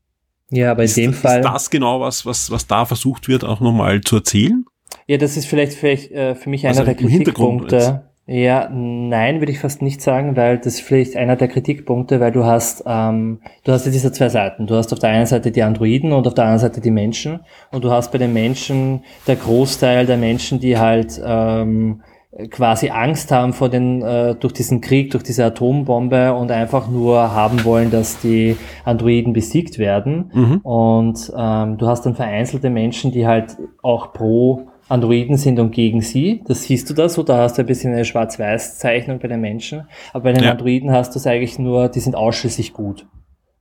Ja, 0.50 0.72
aber 0.72 0.82
in 0.82 0.86
ist, 0.86 0.96
dem 0.96 1.14
Fall. 1.14 1.40
Ist 1.40 1.44
das 1.44 1.70
genau 1.70 2.00
was, 2.00 2.26
was, 2.26 2.50
was 2.50 2.66
da 2.66 2.84
versucht 2.84 3.28
wird, 3.28 3.44
auch 3.44 3.60
nochmal 3.60 4.00
zu 4.02 4.16
erzählen? 4.16 4.64
Ja, 5.06 5.16
das 5.16 5.36
ist 5.36 5.46
vielleicht, 5.46 5.74
vielleicht 5.74 6.10
äh, 6.10 6.34
für 6.34 6.50
mich 6.50 6.66
einer 6.66 6.70
also 6.78 6.84
der 6.84 6.94
Kritikpunkte. 6.94 8.11
Ja, 8.32 8.70
nein, 8.72 9.42
würde 9.42 9.52
ich 9.52 9.58
fast 9.58 9.82
nicht 9.82 10.00
sagen, 10.00 10.36
weil 10.36 10.56
das 10.56 10.76
ist 10.76 10.80
vielleicht 10.80 11.16
einer 11.16 11.36
der 11.36 11.48
Kritikpunkte, 11.48 12.18
weil 12.18 12.32
du 12.32 12.46
hast, 12.46 12.82
ähm, 12.86 13.40
du 13.64 13.72
hast 13.72 13.84
ja 13.84 13.92
diese 13.92 14.10
zwei 14.10 14.30
Seiten. 14.30 14.66
Du 14.66 14.74
hast 14.74 14.90
auf 14.90 15.00
der 15.00 15.10
einen 15.10 15.26
Seite 15.26 15.50
die 15.50 15.62
Androiden 15.62 16.14
und 16.14 16.26
auf 16.26 16.32
der 16.32 16.44
anderen 16.44 16.60
Seite 16.60 16.80
die 16.80 16.90
Menschen. 16.90 17.40
Und 17.72 17.84
du 17.84 17.90
hast 17.90 18.10
bei 18.10 18.16
den 18.16 18.32
Menschen 18.32 19.04
der 19.26 19.36
Großteil 19.36 20.06
der 20.06 20.16
Menschen, 20.16 20.60
die 20.60 20.78
halt 20.78 21.20
ähm, 21.22 22.00
quasi 22.48 22.88
Angst 22.88 23.30
haben 23.32 23.52
vor 23.52 23.68
den, 23.68 24.00
äh, 24.00 24.34
durch 24.34 24.54
diesen 24.54 24.80
Krieg, 24.80 25.10
durch 25.10 25.24
diese 25.24 25.44
Atombombe 25.44 26.32
und 26.32 26.50
einfach 26.50 26.88
nur 26.88 27.34
haben 27.34 27.62
wollen, 27.66 27.90
dass 27.90 28.18
die 28.20 28.56
Androiden 28.86 29.34
besiegt 29.34 29.78
werden. 29.78 30.30
Mhm. 30.32 30.56
Und 30.62 31.30
ähm, 31.36 31.76
du 31.76 31.86
hast 31.86 32.06
dann 32.06 32.14
vereinzelte 32.14 32.70
Menschen, 32.70 33.12
die 33.12 33.26
halt 33.26 33.58
auch 33.82 34.14
pro 34.14 34.68
Androiden 34.88 35.36
sind 35.36 35.58
und 35.58 35.72
gegen 35.72 36.00
sie. 36.00 36.42
Das 36.46 36.64
siehst 36.64 36.90
du 36.90 36.94
da 36.94 37.08
so, 37.08 37.22
da 37.22 37.38
hast 37.38 37.56
du 37.56 37.62
ein 37.62 37.66
bisschen 37.66 37.92
eine 37.92 38.04
Schwarz-Weiß-Zeichnung 38.04 39.18
bei 39.18 39.28
den 39.28 39.40
Menschen. 39.40 39.86
Aber 40.12 40.24
bei 40.24 40.32
den 40.32 40.44
ja. 40.44 40.50
Androiden 40.50 40.90
hast 40.90 41.14
du 41.14 41.18
es 41.18 41.26
eigentlich 41.26 41.58
nur, 41.58 41.88
die 41.88 42.00
sind 42.00 42.14
ausschließlich 42.14 42.72
gut. 42.72 43.06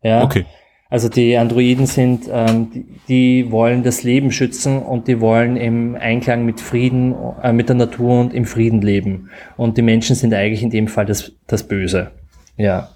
Ja. 0.04 0.24
Okay. 0.24 0.46
Also 0.90 1.08
die 1.08 1.38
Androiden 1.38 1.86
sind, 1.86 2.30
ähm, 2.30 2.70
die, 2.74 2.86
die, 3.08 3.52
wollen 3.52 3.82
das 3.82 4.04
Leben 4.04 4.30
schützen 4.30 4.82
und 4.82 5.08
die 5.08 5.22
wollen 5.22 5.56
im 5.56 5.96
Einklang 5.96 6.44
mit 6.44 6.60
Frieden, 6.60 7.16
äh, 7.42 7.54
mit 7.54 7.70
der 7.70 7.78
Natur 7.78 8.20
und 8.20 8.34
im 8.34 8.44
Frieden 8.44 8.82
leben. 8.82 9.30
Und 9.56 9.78
die 9.78 9.84
Menschen 9.84 10.18
sind 10.18 10.34
eigentlich 10.34 10.64
in 10.64 10.70
dem 10.70 10.90
Fall 10.90 11.06
das, 11.06 11.32
das 11.48 11.66
Böse. 11.66 12.12
Ja. 12.58 12.90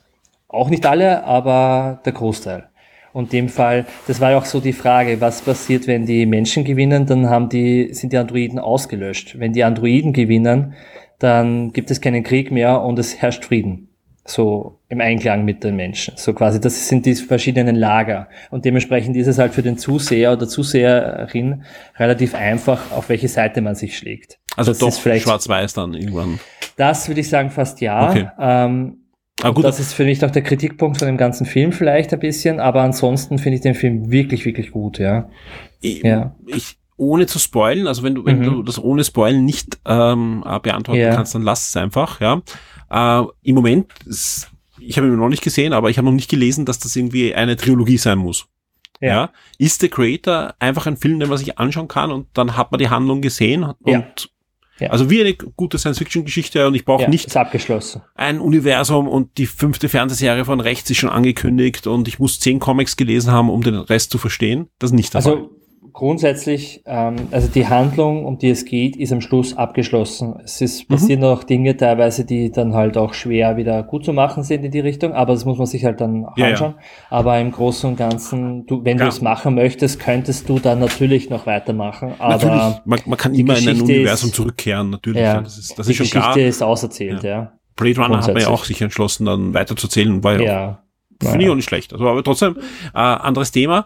Auch 0.49 0.69
nicht 0.69 0.85
alle, 0.85 1.23
aber 1.23 2.01
der 2.03 2.11
Großteil. 2.11 2.67
Und 3.15 3.31
dem 3.31 3.47
Fall, 3.47 3.85
das 4.07 4.19
war 4.19 4.31
ja 4.31 4.37
auch 4.37 4.43
so 4.43 4.59
die 4.59 4.73
Frage, 4.73 5.21
was 5.21 5.41
passiert, 5.41 5.87
wenn 5.87 6.05
die 6.05 6.25
Menschen 6.25 6.65
gewinnen, 6.65 7.05
dann 7.05 7.29
haben 7.29 7.47
die, 7.47 7.93
sind 7.93 8.11
die 8.11 8.17
Androiden 8.17 8.59
ausgelöscht. 8.59 9.39
Wenn 9.39 9.53
die 9.53 9.63
Androiden 9.63 10.11
gewinnen, 10.11 10.73
dann 11.19 11.71
gibt 11.71 11.91
es 11.91 12.01
keinen 12.01 12.23
Krieg 12.23 12.51
mehr 12.51 12.81
und 12.81 12.99
es 12.99 13.15
herrscht 13.21 13.45
Frieden 13.45 13.87
so 14.27 14.79
im 14.89 14.99
Einklang 14.99 15.45
mit 15.45 15.63
den 15.63 15.77
Menschen. 15.77 16.15
So 16.17 16.33
quasi, 16.33 16.59
das 16.59 16.89
sind 16.89 17.05
die 17.05 17.15
verschiedenen 17.15 17.77
Lager. 17.77 18.27
Und 18.49 18.65
dementsprechend 18.65 19.15
ist 19.15 19.27
es 19.27 19.37
halt 19.37 19.53
für 19.53 19.61
den 19.61 19.77
Zuseher 19.77 20.33
oder 20.33 20.49
Zuseherin 20.49 21.63
relativ 21.97 22.35
einfach, 22.35 22.91
auf 22.91 23.07
welche 23.07 23.29
Seite 23.29 23.61
man 23.61 23.75
sich 23.75 23.97
schlägt. 23.97 24.39
Also 24.57 24.71
das 24.73 24.79
doch 24.79 24.91
schwarz-weiß 24.91 25.73
dann 25.73 25.93
irgendwann. 25.93 26.39
Das 26.75 27.07
würde 27.07 27.21
ich 27.21 27.29
sagen 27.29 27.51
fast 27.51 27.79
ja. 27.79 28.09
Okay. 28.09 28.27
Ähm, 28.39 29.04
Ah, 29.41 29.49
gut. 29.49 29.65
Das 29.65 29.79
ist 29.79 29.93
für 29.93 30.05
mich 30.05 30.23
auch 30.23 30.31
der 30.31 30.43
Kritikpunkt 30.43 30.99
von 30.99 31.07
dem 31.07 31.17
ganzen 31.17 31.45
Film 31.45 31.71
vielleicht 31.71 32.13
ein 32.13 32.19
bisschen, 32.19 32.59
aber 32.59 32.81
ansonsten 32.81 33.37
finde 33.37 33.57
ich 33.57 33.61
den 33.61 33.75
Film 33.75 34.09
wirklich, 34.11 34.45
wirklich 34.45 34.71
gut, 34.71 34.97
ja. 34.97 35.29
Ich, 35.81 36.03
ja. 36.03 36.35
ich 36.47 36.77
ohne 36.97 37.25
zu 37.25 37.39
spoilen, 37.39 37.87
also 37.87 38.03
wenn 38.03 38.15
du, 38.15 38.25
wenn 38.25 38.39
mhm. 38.39 38.43
du 38.43 38.63
das 38.63 38.81
ohne 38.81 39.03
Spoilen 39.03 39.43
nicht 39.43 39.79
ähm, 39.85 40.41
beantworten 40.63 41.01
ja. 41.01 41.13
kannst, 41.13 41.35
dann 41.35 41.41
lass 41.41 41.69
es 41.69 41.77
einfach, 41.77 42.21
ja. 42.21 42.41
Äh, 42.89 43.25
Im 43.43 43.55
Moment, 43.55 43.87
ist, 44.05 44.49
ich 44.79 44.97
habe 44.97 45.07
ihn 45.07 45.17
noch 45.17 45.29
nicht 45.29 45.43
gesehen, 45.43 45.73
aber 45.73 45.89
ich 45.89 45.97
habe 45.97 46.05
noch 46.05 46.13
nicht 46.13 46.29
gelesen, 46.29 46.65
dass 46.65 46.79
das 46.79 46.95
irgendwie 46.95 47.35
eine 47.35 47.57
Trilogie 47.57 47.97
sein 47.97 48.19
muss. 48.19 48.47
Ja. 49.01 49.07
ja. 49.07 49.29
Ist 49.57 49.81
The 49.81 49.89
Creator 49.89 50.55
einfach 50.59 50.87
ein 50.87 50.95
Film, 50.95 51.19
den 51.19 51.27
man 51.27 51.37
sich 51.37 51.59
anschauen 51.59 51.89
kann 51.89 52.11
und 52.11 52.27
dann 52.33 52.55
hat 52.55 52.71
man 52.71 52.79
die 52.79 52.89
Handlung 52.89 53.21
gesehen 53.21 53.63
und 53.63 53.89
ja. 53.91 54.07
Ja. 54.79 54.89
Also 54.89 55.09
wie 55.09 55.21
eine 55.21 55.33
gute 55.33 55.77
Science-Fiction-Geschichte 55.77 56.67
und 56.67 56.75
ich 56.75 56.83
brauche 56.85 57.03
Ja, 57.03 57.09
nicht 57.09 57.27
ist 57.27 57.37
abgeschlossen. 57.37 58.01
ein 58.15 58.39
Universum 58.39 59.07
und 59.07 59.37
die 59.37 59.45
fünfte 59.45 59.87
Fernsehserie 59.89 60.43
von 60.45 60.59
rechts 60.59 60.89
ist 60.89 60.97
schon 60.97 61.09
angekündigt 61.09 61.87
und 61.87 62.07
ich 62.07 62.19
muss 62.19 62.39
zehn 62.39 62.59
Comics 62.59 62.97
gelesen 62.97 63.31
haben, 63.31 63.49
um 63.49 63.61
den 63.63 63.75
Rest 63.75 64.11
zu 64.11 64.17
verstehen. 64.17 64.67
Das 64.79 64.89
ist 64.91 64.95
nicht 64.95 65.13
der 65.13 65.21
Fall. 65.21 65.49
Grundsätzlich, 65.97 66.81
ähm, 66.85 67.15
also 67.31 67.47
die 67.47 67.67
Handlung, 67.69 68.25
um 68.25 68.37
die 68.37 68.49
es 68.49 68.65
geht, 68.65 68.97
ist 68.97 69.13
am 69.13 69.21
Schluss 69.21 69.55
abgeschlossen. 69.55 70.35
Es 70.43 70.59
ist, 70.59 70.89
Mhm. 70.89 70.93
passieren 70.93 71.21
noch 71.21 71.45
Dinge 71.45 71.77
teilweise, 71.77 72.25
die 72.25 72.51
dann 72.51 72.73
halt 72.73 72.97
auch 72.97 73.13
schwer 73.13 73.55
wieder 73.55 73.81
gut 73.81 74.03
zu 74.03 74.11
machen 74.11 74.43
sind 74.43 74.65
in 74.65 74.71
die 74.71 74.81
Richtung, 74.81 75.13
aber 75.13 75.31
das 75.31 75.45
muss 75.45 75.57
man 75.57 75.67
sich 75.67 75.85
halt 75.85 76.01
dann 76.01 76.23
Ja, 76.23 76.31
ja. 76.35 76.45
anschauen. 76.47 76.75
Aber 77.09 77.39
im 77.39 77.49
Großen 77.49 77.89
und 77.89 77.95
Ganzen, 77.95 78.65
du, 78.65 78.83
wenn 78.83 78.97
Ja. 78.97 79.05
du 79.05 79.09
es 79.09 79.21
machen 79.21 79.55
möchtest, 79.55 80.01
könntest 80.01 80.49
du 80.49 80.59
dann 80.59 80.79
natürlich 80.79 81.29
noch 81.29 81.45
weitermachen. 81.45 82.13
Aber 82.19 82.33
Natürlich, 82.33 82.81
man, 82.83 82.99
man 83.05 83.17
kann 83.17 83.33
immer 83.33 83.53
in 83.57 83.59
ein 83.59 83.65
Geschichte 83.75 83.83
Universum 83.93 84.29
ist- 84.29 84.35
zurückkehren, 84.35 84.89
natürlich. 84.89 85.21
ja, 85.21 85.35
Ja, 85.35 85.41
das 85.41 85.57
ist, 85.57 85.79
das 85.79 85.85
die 85.87 85.91
ist 85.93 85.97
schon 85.97 86.03
Geschichte 86.07 86.31
klar. 86.33 86.37
ist 86.37 86.61
auserzählt, 86.61 87.23
ja. 87.23 87.53
Blade 87.77 88.01
Runner 88.01 88.17
hat 88.21 88.27
man 88.33 88.41
ja 88.41 88.49
auch 88.49 88.65
sich 88.65 88.81
entschlossen, 88.81 89.25
dann 89.25 89.53
weiterzuzählen. 89.53 90.21
War 90.25 90.41
ja, 90.41 90.43
Ja. 90.43 90.79
finde 91.29 91.45
ich 91.45 91.49
auch 91.49 91.55
nicht 91.55 91.69
schlecht. 91.69 91.93
Also, 91.93 92.05
aber 92.05 92.21
trotzdem, 92.21 92.57
äh, 92.93 92.97
anderes 92.99 93.51
Thema. 93.53 93.85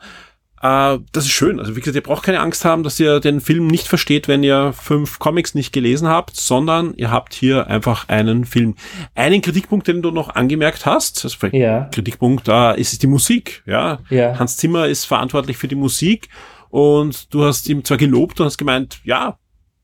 Äh, 0.62 0.98
das 1.12 1.26
ist 1.26 1.32
schön. 1.32 1.60
Also 1.60 1.76
wie 1.76 1.80
gesagt, 1.80 1.96
ihr 1.96 2.04
braucht 2.04 2.24
keine 2.24 2.40
Angst 2.42 2.66
haben, 2.66 2.84
dass 2.84 3.00
ihr 3.00 3.20
den 3.20 3.40
Film 3.42 3.68
nicht 3.68 3.88
versteht, 3.88 4.28
wenn 4.28 4.44
ihr 4.44 4.74
fünf 4.74 5.20
Comics 5.20 5.56
nicht 5.56 5.72
gelesen 5.72 6.08
habt, 6.08 6.36
sondern 6.36 6.94
ihr 6.96 7.12
habt 7.12 7.34
hier 7.34 7.68
einfach 7.68 8.10
einen 8.10 8.46
Film. 8.46 8.76
Einen 9.16 9.42
Kritikpunkt, 9.42 9.88
den 9.88 10.02
du 10.02 10.12
noch 10.12 10.36
angemerkt 10.36 10.86
hast, 10.86 11.24
ist 11.26 11.36
vielleicht 11.36 11.56
Ja. 11.56 11.90
Kritikpunkt, 11.94 12.48
da 12.48 12.72
ist 12.72 12.94
es 12.94 13.00
die 13.00 13.08
Musik. 13.08 13.64
Ja, 13.66 14.00
Ja. 14.10 14.38
Hans 14.38 14.58
Zimmer 14.58 14.88
ist 14.88 15.06
verantwortlich 15.06 15.58
für 15.58 15.68
die 15.68 15.76
Musik 15.76 16.28
und 16.70 17.34
du 17.34 17.46
hast 17.46 17.68
ihm 17.70 17.84
zwar 17.86 17.98
gelobt 17.98 18.40
und 18.40 18.46
hast 18.46 18.58
gemeint, 18.58 19.00
ja, 19.04 19.38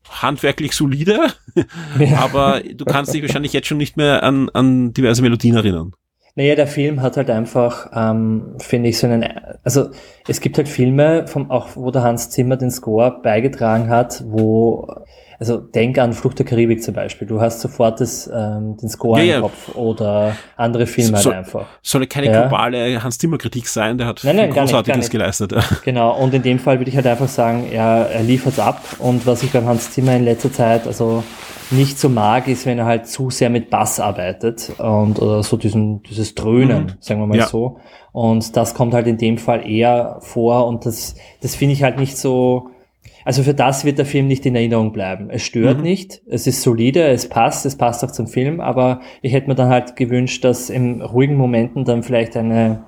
handwerklich 0.09 0.73
solide, 0.73 1.33
Ja. 1.99 2.17
aber 2.19 2.61
du 2.61 2.85
kannst 2.85 3.13
dich 3.13 3.21
wahrscheinlich 3.21 3.53
jetzt 3.53 3.67
schon 3.67 3.77
nicht 3.77 3.97
mehr 3.97 4.23
an, 4.23 4.49
an 4.49 4.93
diverse 4.93 5.21
Melodien 5.21 5.55
erinnern. 5.55 5.93
Naja, 6.37 6.55
der 6.55 6.67
Film 6.67 7.01
hat 7.01 7.15
halt 7.15 7.29
einfach, 7.29 7.89
ähm, 7.95 8.57
finde 8.59 8.89
ich, 8.89 8.97
so 8.97 9.07
einen, 9.07 9.23
also 9.63 9.91
es 10.27 10.41
gibt 10.41 10.57
halt 10.57 10.67
Filme, 10.67 11.27
vom, 11.27 11.49
auch 11.49 11.77
wo 11.77 11.91
der 11.91 12.03
Hans 12.03 12.29
Zimmer 12.29 12.57
den 12.57 12.71
Score 12.71 13.21
beigetragen 13.23 13.89
hat, 13.89 14.21
wo, 14.27 14.85
also 15.39 15.57
denk 15.57 15.97
an 15.97 16.13
Flucht 16.13 16.39
der 16.39 16.45
Karibik 16.45 16.81
zum 16.83 16.93
Beispiel, 16.93 17.27
du 17.27 17.41
hast 17.41 17.61
sofort 17.61 17.99
das, 18.01 18.27
ähm, 18.33 18.77
den 18.77 18.89
Score 18.89 19.21
Ja, 19.21 19.35
im 19.37 19.41
Kopf 19.43 19.75
oder 19.75 20.35
andere 20.57 20.85
Filme 20.87 21.17
So- 21.17 21.29
halt 21.31 21.39
einfach. 21.45 21.65
Soll 21.81 22.05
keine 22.07 22.27
Ja. 22.27 22.41
globale 22.41 23.03
Hans 23.03 23.17
Zimmer 23.17 23.37
Kritik 23.37 23.67
sein, 23.67 23.97
der 23.97 24.07
hat 24.07 24.21
Nein, 24.23 24.35
nein, 24.37 24.49
Großartiges 24.51 24.97
nicht. 24.97 25.11
geleistet. 25.11 25.51
Ja. 25.51 25.61
Genau, 25.83 26.15
und 26.17 26.33
in 26.33 26.41
dem 26.41 26.59
Fall 26.59 26.79
würde 26.79 26.89
ich 26.89 26.95
halt 26.95 27.07
einfach 27.07 27.27
sagen, 27.27 27.67
er, 27.71 28.09
er 28.11 28.23
liefert 28.23 28.59
ab. 28.59 28.81
Und 28.99 29.25
was 29.27 29.43
ich 29.43 29.51
beim 29.51 29.65
Hans 29.65 29.91
Zimmer 29.91 30.15
in 30.15 30.23
letzter 30.25 30.51
Zeit 30.51 30.87
also 30.87 31.23
nicht 31.71 31.99
so 31.99 32.09
mag, 32.09 32.47
ist, 32.47 32.65
wenn 32.65 32.77
er 32.77 32.85
halt 32.85 33.07
zu 33.07 33.29
sehr 33.31 33.49
mit 33.49 33.69
Bass 33.71 33.99
arbeitet 33.99 34.71
und 34.77 35.19
oder 35.19 35.41
so 35.43 35.57
diesen, 35.57 36.03
dieses 36.03 36.35
Dröhnen, 36.35 36.83
Mhm. 36.83 36.91
sagen 36.99 37.19
wir 37.19 37.27
mal 37.27 37.37
Ja. 37.37 37.47
so. 37.47 37.77
Und 38.11 38.55
das 38.55 38.73
kommt 38.75 38.93
halt 38.93 39.07
in 39.07 39.17
dem 39.17 39.37
Fall 39.37 39.67
eher 39.69 40.17
vor 40.21 40.67
und 40.67 40.85
das, 40.85 41.15
das 41.41 41.55
finde 41.55 41.73
ich 41.73 41.83
halt 41.83 41.97
nicht 41.99 42.17
so. 42.17 42.69
Also 43.25 43.43
für 43.43 43.53
das 43.55 43.83
wird 43.83 43.97
der 43.97 44.05
Film 44.05 44.27
nicht 44.27 44.45
in 44.45 44.55
Erinnerung 44.55 44.93
bleiben. 44.93 45.29
Es 45.31 45.41
stört 45.43 45.77
Mhm. 45.77 45.83
nicht, 45.83 46.21
es 46.27 46.45
ist 46.47 46.61
solide, 46.61 47.05
es 47.07 47.27
passt, 47.27 47.65
es 47.65 47.75
passt 47.75 48.03
auch 48.05 48.11
zum 48.11 48.27
Film, 48.27 48.61
aber 48.61 49.01
ich 49.23 49.33
hätte 49.33 49.47
mir 49.47 49.55
dann 49.55 49.69
halt 49.69 49.95
gewünscht, 49.95 50.43
dass 50.45 50.69
in 50.69 51.01
ruhigen 51.01 51.35
Momenten 51.35 51.83
dann 51.85 52.03
vielleicht 52.03 52.37
eine 52.37 52.85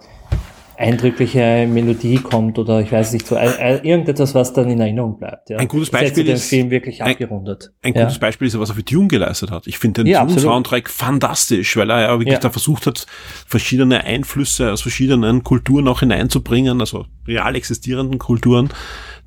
eindrückliche 0.79 1.67
Melodie 1.67 2.17
kommt 2.17 2.59
oder 2.59 2.81
ich 2.81 2.91
weiß 2.91 3.13
nicht 3.13 3.25
so, 3.25 3.35
irgendetwas, 3.35 4.35
was 4.35 4.53
dann 4.53 4.69
in 4.69 4.79
Erinnerung 4.79 5.17
bleibt. 5.17 5.49
Ja. 5.49 5.57
Ein 5.57 5.67
gutes 5.67 5.89
Beispiel 5.89 6.23
den 6.23 6.35
ist- 6.35 6.49
Film 6.49 6.69
wirklich 6.69 7.01
ein- 7.01 7.11
abgerundet. 7.13 7.71
Ein 7.81 7.95
ja. 7.95 8.03
gutes 8.03 8.19
Beispiel 8.19 8.47
ist, 8.47 8.59
was 8.59 8.69
er 8.69 8.75
für 8.75 8.83
Dune 8.83 9.07
geleistet 9.07 9.49
hat. 9.49 9.65
Ich 9.65 9.79
finde 9.79 10.03
den 10.03 10.11
Ja, 10.11 10.21
absolut. 10.21 10.43
Dune-Soundtrack 10.43 10.87
fantastisch, 10.89 11.75
weil 11.77 11.89
er 11.89 12.01
ja 12.01 12.19
wirklich 12.19 12.33
Ja. 12.33 12.39
da 12.39 12.51
versucht 12.51 12.85
hat, 12.85 13.07
verschiedene 13.47 14.03
Einflüsse 14.03 14.71
aus 14.71 14.81
verschiedenen 14.83 15.43
Kulturen 15.43 15.87
auch 15.87 16.01
hineinzubringen, 16.01 16.79
also 16.79 17.05
real 17.27 17.55
existierenden 17.55 18.19
Kulturen. 18.19 18.69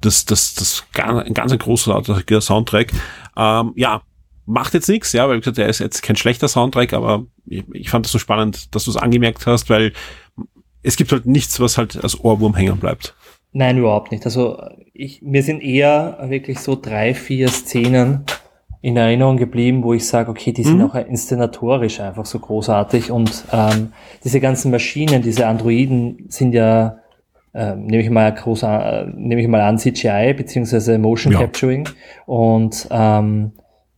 Das, 0.00 0.24
das, 0.24 0.54
das 0.54 0.84
gar- 0.92 1.24
ein 1.24 1.34
ganz 1.34 1.52
ein 1.52 1.58
großartiger 1.58 2.40
Soundtrack. 2.40 2.92
Ähm, 3.36 3.72
ja, 3.76 4.02
macht 4.46 4.74
jetzt 4.74 4.88
nichts, 4.88 5.12
ja, 5.12 5.28
weil 5.28 5.36
wie 5.36 5.40
gesagt, 5.40 5.58
er 5.58 5.68
ist 5.68 5.78
jetzt 5.78 6.02
kein 6.02 6.16
schlechter 6.16 6.48
Soundtrack, 6.48 6.92
aber 6.92 7.24
ich, 7.46 7.64
ich 7.72 7.90
fand 7.90 8.06
das 8.06 8.12
so 8.12 8.18
spannend, 8.18 8.74
dass 8.74 8.84
du 8.84 8.90
es 8.90 8.96
angemerkt 8.96 9.46
hast, 9.46 9.68
weil 9.70 9.92
es 10.82 10.96
gibt 10.96 11.12
halt 11.12 11.26
nichts, 11.26 11.60
was 11.60 11.76
halt 11.78 12.02
als 12.02 12.18
Ohrwurm 12.24 12.54
hängen 12.54 12.78
bleibt. 12.78 13.14
Nein, 13.52 13.78
überhaupt 13.78 14.12
nicht. 14.12 14.24
Also 14.24 14.62
ich, 14.94 15.22
mir 15.22 15.42
sind 15.42 15.60
eher 15.62 16.18
wirklich 16.28 16.60
so 16.60 16.76
drei, 16.80 17.14
vier 17.14 17.48
Szenen 17.48 18.24
in 18.80 18.96
Erinnerung 18.96 19.36
geblieben, 19.36 19.82
wo 19.82 19.92
ich 19.92 20.06
sage, 20.06 20.30
okay, 20.30 20.52
die 20.52 20.62
sind 20.64 20.78
Mhm. 20.78 20.84
auch 20.90 20.94
inszenatorisch 20.94 22.00
einfach 22.00 22.24
so 22.24 22.38
großartig 22.38 23.10
und 23.10 23.44
ähm, 23.52 23.92
diese 24.24 24.40
ganzen 24.40 24.70
Maschinen, 24.70 25.20
diese 25.20 25.46
Androiden 25.46 26.24
sind 26.28 26.54
ja, 26.54 26.99
ähm, 27.54 27.86
nehme 27.86 28.02
ich 28.02 28.10
mal 28.10 28.32
groß 28.32 28.64
an, 28.64 28.80
äh, 28.80 29.06
nehme 29.16 29.40
ich 29.40 29.48
mal 29.48 29.60
an 29.60 29.78
CGI 29.78 30.34
beziehungsweise 30.36 30.98
Motion 30.98 31.32
Ja. 31.32 31.40
Capturing 31.40 31.88
und 32.26 32.88
ähm, 32.90 33.52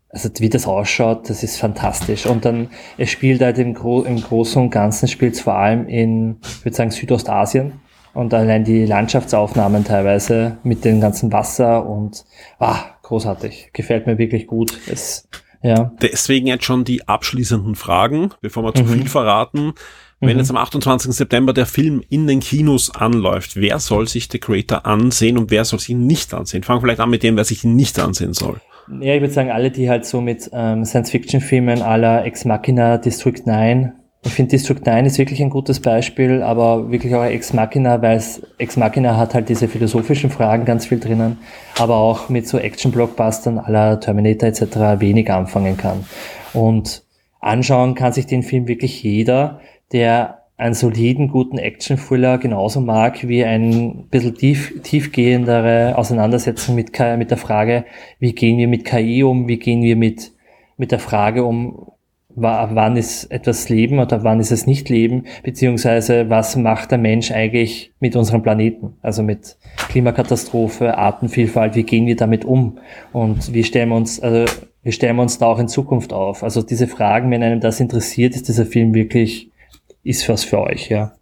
also 0.08 0.28
wie 0.38 0.50
das 0.50 0.66
ausschaut, 0.66 1.30
das 1.30 1.42
ist 1.42 1.56
fantastisch. 1.58 2.26
Und 2.26 2.44
dann, 2.44 2.68
es 2.98 3.08
spielt 3.10 3.40
halt 3.40 3.58
im, 3.58 3.72
Gro 3.72 4.02
im 4.02 4.20
Großen 4.20 4.60
und 4.60 4.68
Ganzen 4.70 5.08
spielt 5.08 5.34
es 5.34 5.40
vor 5.40 5.54
allem 5.54 5.88
in, 5.88 6.36
ich 6.42 6.64
würde 6.66 6.76
sagen, 6.76 6.90
Südostasien. 6.90 7.80
Und 8.12 8.34
allein 8.34 8.62
die 8.62 8.84
Landschaftsaufnahmen 8.84 9.84
teilweise 9.84 10.58
mit 10.64 10.84
dem 10.84 11.00
ganzen 11.00 11.32
Wasser 11.32 11.86
und 11.88 12.26
ah, 12.58 12.76
großartig. 13.00 13.70
Gefällt 13.72 14.06
mir 14.06 14.18
wirklich 14.18 14.46
gut. 14.46 14.78
Es, 14.86 15.30
ja. 15.62 15.92
Deswegen 16.02 16.46
jetzt 16.46 16.64
schon 16.64 16.84
die 16.84 17.08
abschließenden 17.08 17.74
Fragen, 17.74 18.32
bevor 18.42 18.64
wir 18.64 18.74
zu 18.74 18.82
Mhm. 18.82 18.88
viel 18.88 19.08
verraten. 19.08 19.72
Wenn 20.22 20.34
Mhm. 20.34 20.38
jetzt 20.38 20.50
am 20.50 20.56
28. 20.56 21.12
September 21.12 21.52
der 21.52 21.66
Film 21.66 22.02
in 22.08 22.28
den 22.28 22.38
Kinos 22.38 22.94
anläuft, 22.94 23.56
wer 23.56 23.80
soll 23.80 24.06
sich 24.06 24.28
The 24.30 24.38
Creator 24.38 24.86
ansehen 24.86 25.36
und 25.36 25.50
wer 25.50 25.64
soll 25.64 25.80
sich 25.80 25.90
ihn 25.90 26.06
nicht 26.06 26.32
ansehen? 26.32 26.62
Fangen 26.62 26.80
vielleicht 26.80 27.00
an 27.00 27.10
mit 27.10 27.24
dem, 27.24 27.36
wer 27.36 27.44
sich 27.44 27.64
ihn 27.64 27.74
nicht 27.74 27.98
ansehen 27.98 28.32
soll. 28.32 28.60
Ja, 29.00 29.14
ich 29.14 29.20
würde 29.20 29.34
sagen, 29.34 29.50
alle, 29.50 29.72
die 29.72 29.90
halt 29.90 30.06
so 30.06 30.20
mit 30.20 30.48
ähm, 30.52 30.84
Science-Fiction-Filmen 30.84 31.82
aller 31.82 32.24
Ex 32.24 32.44
Machina, 32.44 32.98
District 32.98 33.40
9, 33.44 33.92
ich 34.24 34.32
finde 34.32 34.50
District 34.50 34.80
9 34.86 35.06
ist 35.06 35.18
wirklich 35.18 35.42
ein 35.42 35.50
gutes 35.50 35.80
Beispiel, 35.80 36.42
aber 36.42 36.92
wirklich 36.92 37.12
auch 37.16 37.24
Ex 37.24 37.52
Machina, 37.52 38.00
weil 38.00 38.16
es 38.16 38.40
Ex 38.58 38.76
Machina 38.76 39.16
hat 39.16 39.34
halt 39.34 39.48
diese 39.48 39.66
philosophischen 39.66 40.30
Fragen 40.30 40.64
ganz 40.64 40.86
viel 40.86 41.00
drinnen, 41.00 41.38
aber 41.76 41.96
auch 41.96 42.28
mit 42.28 42.46
so 42.46 42.58
Action-Blockbustern 42.58 43.58
aller 43.58 43.98
Terminator 43.98 44.48
etc. 44.48 45.00
wenig 45.00 45.28
anfangen 45.32 45.76
kann. 45.76 46.04
Und 46.52 47.02
anschauen 47.40 47.96
kann 47.96 48.12
sich 48.12 48.26
den 48.26 48.44
Film 48.44 48.68
wirklich 48.68 49.02
jeder, 49.02 49.60
der 49.92 50.38
einen 50.56 50.74
soliden, 50.74 51.28
guten 51.28 51.58
Action-Thriller 51.58 52.38
genauso 52.38 52.80
mag 52.80 53.26
wie 53.26 53.44
ein 53.44 54.04
bisschen 54.10 54.34
tief, 54.34 54.80
tiefgehendere 54.82 55.96
Auseinandersetzung 55.98 56.74
mit, 56.76 56.92
mit 57.18 57.30
der 57.30 57.38
Frage, 57.38 57.84
wie 58.20 58.32
gehen 58.32 58.58
wir 58.58 58.68
mit 58.68 58.84
KI 58.84 59.24
um, 59.24 59.48
wie 59.48 59.58
gehen 59.58 59.82
wir 59.82 59.96
mit, 59.96 60.32
mit 60.76 60.92
der 60.92 61.00
Frage 61.00 61.44
um, 61.44 61.88
wa- 62.28 62.70
wann 62.74 62.96
ist 62.96 63.24
etwas 63.32 63.68
Leben 63.70 63.98
oder 63.98 64.22
wann 64.22 64.38
ist 64.40 64.52
es 64.52 64.66
nicht 64.66 64.88
Leben, 64.88 65.24
beziehungsweise 65.42 66.30
was 66.30 66.54
macht 66.54 66.92
der 66.92 66.98
Mensch 66.98 67.32
eigentlich 67.32 67.92
mit 67.98 68.14
unserem 68.14 68.42
Planeten, 68.42 68.94
also 69.02 69.22
mit 69.24 69.56
Klimakatastrophe, 69.88 70.96
Artenvielfalt, 70.96 71.74
wie 71.74 71.82
gehen 71.84 72.06
wir 72.06 72.16
damit 72.16 72.44
um 72.44 72.78
und 73.12 73.52
wie 73.54 73.64
stellen 73.64 73.88
wir 73.88 73.96
uns, 73.96 74.20
also 74.20 74.44
wie 74.82 74.92
stellen 74.92 75.16
wir 75.16 75.22
uns 75.22 75.38
da 75.38 75.46
auch 75.46 75.58
in 75.58 75.68
Zukunft 75.68 76.12
auf? 76.12 76.42
Also 76.42 76.62
diese 76.62 76.88
Fragen, 76.88 77.30
wenn 77.30 77.42
einem 77.42 77.60
das 77.60 77.80
interessiert, 77.80 78.34
ist 78.34 78.48
dieser 78.48 78.66
Film 78.66 78.94
wirklich, 78.94 79.50
ist 80.02 80.28
was 80.28 80.44
für 80.44 80.60
euch, 80.60 80.88
ja. 80.88 81.12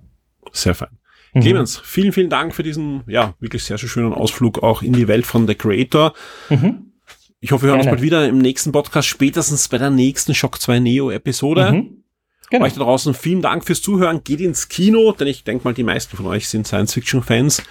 Sehr 0.53 0.75
fein. 0.75 0.99
Mhm. 1.35 1.40
Clemens, 1.40 1.79
vielen, 1.79 2.12
vielen 2.12 2.31
Dank 2.31 2.55
für 2.55 2.62
diesen, 2.62 3.03
ja, 3.07 3.35
wirklich 3.40 3.64
sehr, 3.64 3.79
sehr 3.79 3.88
schönen 3.88 4.12
Ausflug 4.12 4.62
auch 4.62 4.83
in 4.83 4.93
die 4.93 5.07
Welt 5.09 5.27
von 5.27 5.47
The 5.47 5.55
Creator. 5.55 6.12
Mhm. 6.49 6.93
Ich 7.40 7.53
hoffe, 7.53 7.64
wir 7.64 7.69
hören 7.69 7.79
uns 7.79 7.87
Gerne. 7.87 7.97
bald 7.97 8.05
wieder 8.05 8.29
im 8.29 8.38
nächsten 8.38 8.73
Podcast, 8.73 9.09
spätestens 9.09 9.69
bei 9.69 9.79
der 9.79 9.90
nächsten 9.90 10.35
Shock 10.35 10.61
2 10.61 10.81
Neo 10.81 11.11
Episode. 11.11 11.73
Mhm. 11.73 12.05
Genau. 12.51 12.64
Euch 12.64 12.75
da 12.75 12.81
draußen 12.81 13.14
vielen 13.14 13.43
Dank 13.43 13.64
fürs 13.64 13.81
Zuhören. 13.81 14.25
Geht 14.25 14.40
ins 14.40 14.69
Kino, 14.69 15.12
denn 15.12 15.29
ich 15.29 15.45
denke 15.45 15.64
mal, 15.64 15.73
die 15.73 15.85
meisten 15.85 16.16
von 16.16 16.27
euch 16.27 16.49
sind 16.49 16.66
Science-Fiction-Fans. 16.66 17.62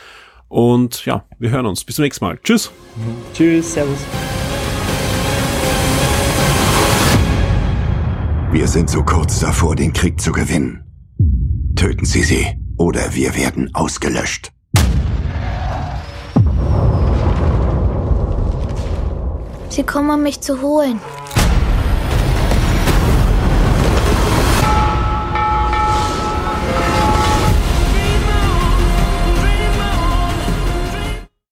Und 0.47 1.05
ja, 1.05 1.25
wir 1.37 1.49
hören 1.49 1.65
uns. 1.65 1.83
Bis 1.83 1.97
zum 1.97 2.03
nächsten 2.03 2.23
Mal. 2.23 2.39
Tschüss. 2.41 2.71
Tschüss, 3.33 3.73
Servus. 3.73 3.99
Wir 8.51 8.67
sind 8.67 8.89
so 8.89 9.03
kurz 9.03 9.41
davor, 9.41 9.75
den 9.75 9.93
Krieg 9.93 10.19
zu 10.19 10.31
gewinnen. 10.31 10.88
Töten 11.79 12.03
Sie 12.03 12.23
sie, 12.23 12.45
oder 12.77 13.15
wir 13.15 13.37
werden 13.37 13.73
ausgelöscht. 13.73 14.51
Sie 19.69 19.83
kommen, 19.83 20.09
um 20.09 20.21
mich 20.21 20.41
zu 20.41 20.61
holen. 20.61 20.99